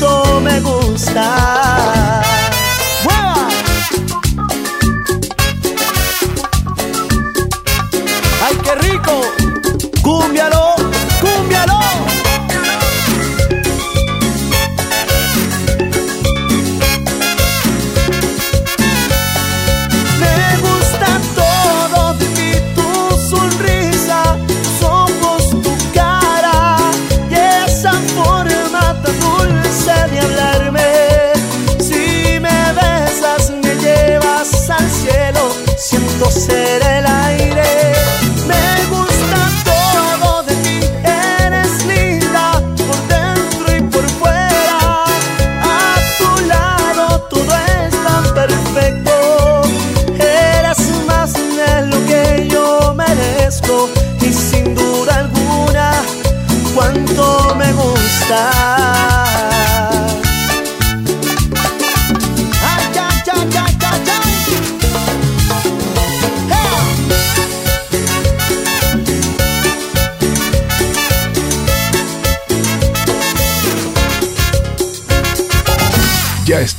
Cuánto 0.00 0.40
me 0.40 0.60
gusta. 0.60 1.79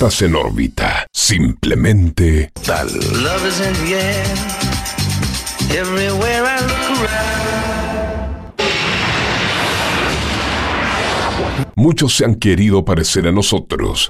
Estás 0.02 0.24
en 0.24 0.36
órbita. 0.36 1.06
Simplemente 1.14 2.52
tal. 2.66 2.88
Love 2.88 3.48
is 3.48 3.60
in 3.60 3.74
the 3.86 3.94
air. 3.94 4.26
Everywhere 5.70 6.44
I 6.44 6.60
look 6.62 6.98
around. 6.98 7.42
Muchos 11.76 12.16
se 12.16 12.26
han 12.26 12.34
querido 12.34 12.84
parecer 12.84 13.28
a 13.28 13.32
nosotros. 13.32 14.10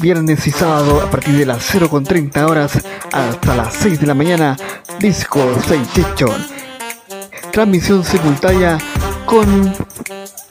viernes 0.00 0.46
y 0.46 0.50
sábado, 0.50 1.00
a 1.00 1.10
partir 1.10 1.36
de 1.36 1.46
las 1.46 1.74
0.30 1.74 2.48
horas 2.48 2.72
hasta 3.12 3.56
las 3.56 3.74
6 3.74 4.00
de 4.00 4.06
la 4.06 4.14
mañana, 4.14 4.56
Disco 4.98 5.40
Sensation. 5.66 6.34
Transmisión 7.52 8.04
simultánea 8.04 8.78
con 9.26 9.74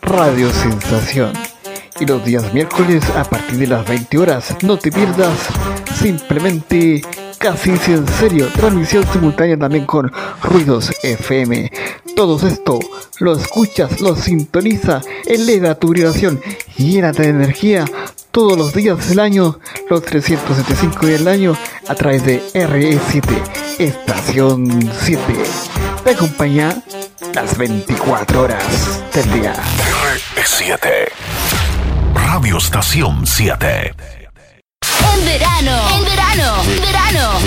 Radio 0.01 0.51
Sensación. 0.51 1.33
Y 1.99 2.05
los 2.05 2.23
días 2.23 2.53
miércoles 2.53 3.03
a 3.15 3.23
partir 3.23 3.57
de 3.57 3.67
las 3.67 3.87
20 3.87 4.17
horas, 4.17 4.55
no 4.61 4.77
te 4.77 4.91
pierdas 4.91 5.37
simplemente 5.99 7.01
casi 7.37 7.71
en 7.71 8.07
serio, 8.07 8.47
transmisión 8.53 9.05
simultánea 9.11 9.57
también 9.57 9.85
con 9.85 10.11
Ruidos 10.43 10.91
FM. 11.03 11.71
Todo 12.15 12.47
esto 12.47 12.79
lo 13.19 13.33
escuchas, 13.33 14.01
lo 14.01 14.15
sintoniza, 14.15 15.01
eleva 15.25 15.75
tu 15.75 15.89
vibración, 15.89 16.39
llénate 16.77 17.23
de 17.23 17.29
energía 17.29 17.85
todos 18.31 18.57
los 18.57 18.73
días 18.73 19.09
del 19.09 19.19
año, 19.19 19.59
los 19.89 20.03
375 20.03 21.05
días 21.05 21.19
del 21.19 21.27
año, 21.27 21.57
a 21.87 21.95
través 21.95 22.23
de 22.25 22.41
RE7, 22.53 23.79
Estación 23.79 24.91
7. 25.01 25.21
Te 26.03 26.11
acompaña 26.11 26.75
las 27.33 27.57
24 27.57 28.41
horas 28.41 29.01
del 29.13 29.31
día. 29.33 29.53
R7. 30.35 31.09
Radio 32.13 32.57
Estación 32.57 33.25
7. 33.25 33.93
En 35.13 35.25
verano, 35.25 35.89
en 35.97 36.05
verano, 36.05 36.63
verano. 36.81 37.39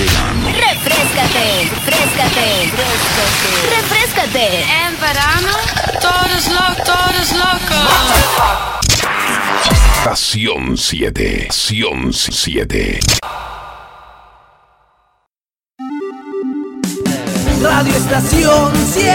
Refrescate, 0.46 1.70
refrescate, 1.86 2.70
refrescate. 3.70 4.62
En 4.62 5.00
verano, 5.00 5.52
todos 6.00 6.48
locos, 6.48 6.84
todos 6.84 7.32
locos. 7.32 8.71
Estación 10.04 10.76
7. 10.76 11.46
Estación 11.46 12.12
7. 12.12 12.98
Radio 17.62 17.94
Estación 17.94 18.72
7. 18.84 19.12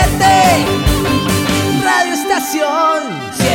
Radio 1.83 2.13
Estación 2.13 3.03
7. 3.33 3.51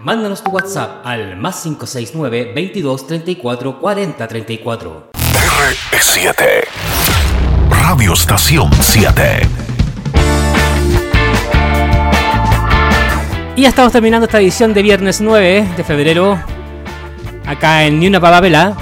Mándanos 0.00 0.44
tu 0.44 0.50
WhatsApp 0.50 1.06
al 1.06 1.38
más 1.38 1.62
569 1.62 2.52
22 2.54 3.06
34 3.06 3.80
40 3.80 4.28
34. 4.28 5.10
R7. 5.14 6.68
Radio 7.70 8.12
Estación 8.12 8.70
7. 8.82 9.63
Y 13.56 13.62
ya 13.62 13.68
estamos 13.68 13.92
terminando 13.92 14.26
esta 14.26 14.40
edición 14.40 14.74
de 14.74 14.82
viernes 14.82 15.20
9 15.20 15.68
de 15.76 15.84
febrero. 15.84 16.36
Acá 17.46 17.84
en 17.84 18.00
Ni 18.00 18.08
una 18.08 18.18
Pavela. 18.20 18.76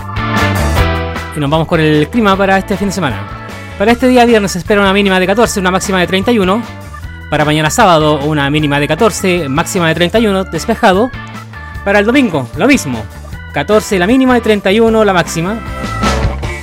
Y 1.36 1.40
nos 1.40 1.50
vamos 1.50 1.68
con 1.68 1.78
el 1.78 2.08
clima 2.08 2.34
para 2.38 2.56
este 2.56 2.78
fin 2.78 2.88
de 2.88 2.94
semana. 2.94 3.46
Para 3.76 3.92
este 3.92 4.08
día 4.08 4.24
viernes 4.24 4.56
espera 4.56 4.80
una 4.80 4.94
mínima 4.94 5.20
de 5.20 5.26
14, 5.26 5.60
una 5.60 5.70
máxima 5.70 6.00
de 6.00 6.06
31. 6.06 6.62
Para 7.28 7.44
mañana 7.44 7.68
sábado 7.68 8.20
una 8.20 8.48
mínima 8.48 8.80
de 8.80 8.88
14, 8.88 9.50
máxima 9.50 9.88
de 9.88 9.94
31, 9.94 10.44
despejado. 10.44 11.10
Para 11.84 11.98
el 11.98 12.06
domingo 12.06 12.48
lo 12.56 12.66
mismo. 12.66 13.04
14 13.52 13.98
la 13.98 14.06
mínima 14.06 14.38
y 14.38 14.40
31 14.40 15.04
la 15.04 15.12
máxima. 15.12 15.58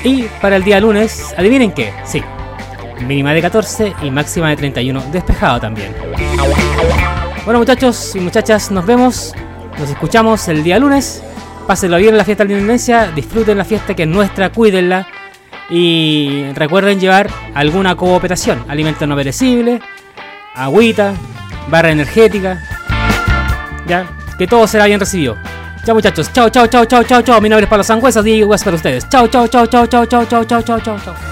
Y 0.03 0.23
para 0.41 0.55
el 0.55 0.63
día 0.63 0.79
lunes, 0.79 1.35
adivinen 1.37 1.73
qué, 1.73 1.93
sí. 2.05 2.23
Mínima 3.05 3.33
de 3.33 3.41
14 3.43 3.93
y 4.01 4.09
máxima 4.09 4.49
de 4.49 4.55
31, 4.55 5.03
despejado 5.11 5.59
también. 5.59 5.93
Bueno 7.49 7.61
muchachos 7.61 8.15
y 8.15 8.19
muchachas, 8.19 8.69
nos 8.69 8.85
vemos, 8.85 9.33
nos 9.79 9.89
escuchamos 9.89 10.47
el 10.49 10.63
día 10.63 10.77
lunes. 10.77 11.23
Pásenlo 11.65 11.97
bien 11.97 12.11
en 12.11 12.17
la 12.19 12.23
fiesta 12.23 12.43
de 12.43 12.49
la 12.49 12.53
independencia, 12.59 13.07
disfruten 13.07 13.57
la 13.57 13.65
fiesta 13.65 13.95
que 13.95 14.03
es 14.03 14.07
nuestra, 14.07 14.51
cuídenla. 14.51 15.07
Y 15.67 16.43
recuerden 16.53 16.99
llevar 16.99 17.27
alguna 17.55 17.95
cooperación, 17.95 18.63
alimento 18.67 19.07
no 19.07 19.15
perecible, 19.15 19.81
agüita, 20.53 21.15
barra 21.69 21.89
energética. 21.89 22.61
Ya, 23.87 24.05
que 24.37 24.45
todo 24.45 24.67
será 24.67 24.85
bien 24.85 24.99
recibido. 24.99 25.35
Chao 25.83 25.95
muchachos, 25.95 26.31
chao, 26.31 26.49
chao, 26.49 26.67
chao, 26.67 26.85
chao, 26.85 27.01
chao, 27.01 27.23
chao. 27.23 27.41
Mi 27.41 27.49
nombre 27.49 27.63
es 27.63 27.69
Pablo 27.71 27.83
Sangüesa, 27.83 28.21
Diego 28.21 28.45
Guas 28.45 28.63
para 28.63 28.75
ustedes. 28.75 29.09
Chao, 29.09 29.27
chao, 29.27 29.47
chao, 29.47 29.65
chao, 29.65 29.87
chao, 29.87 30.05
chao, 30.05 30.23
chao, 30.27 30.45
chao, 30.45 30.61
chao, 30.61 30.79
chao, 30.81 30.99
chao. 30.99 31.28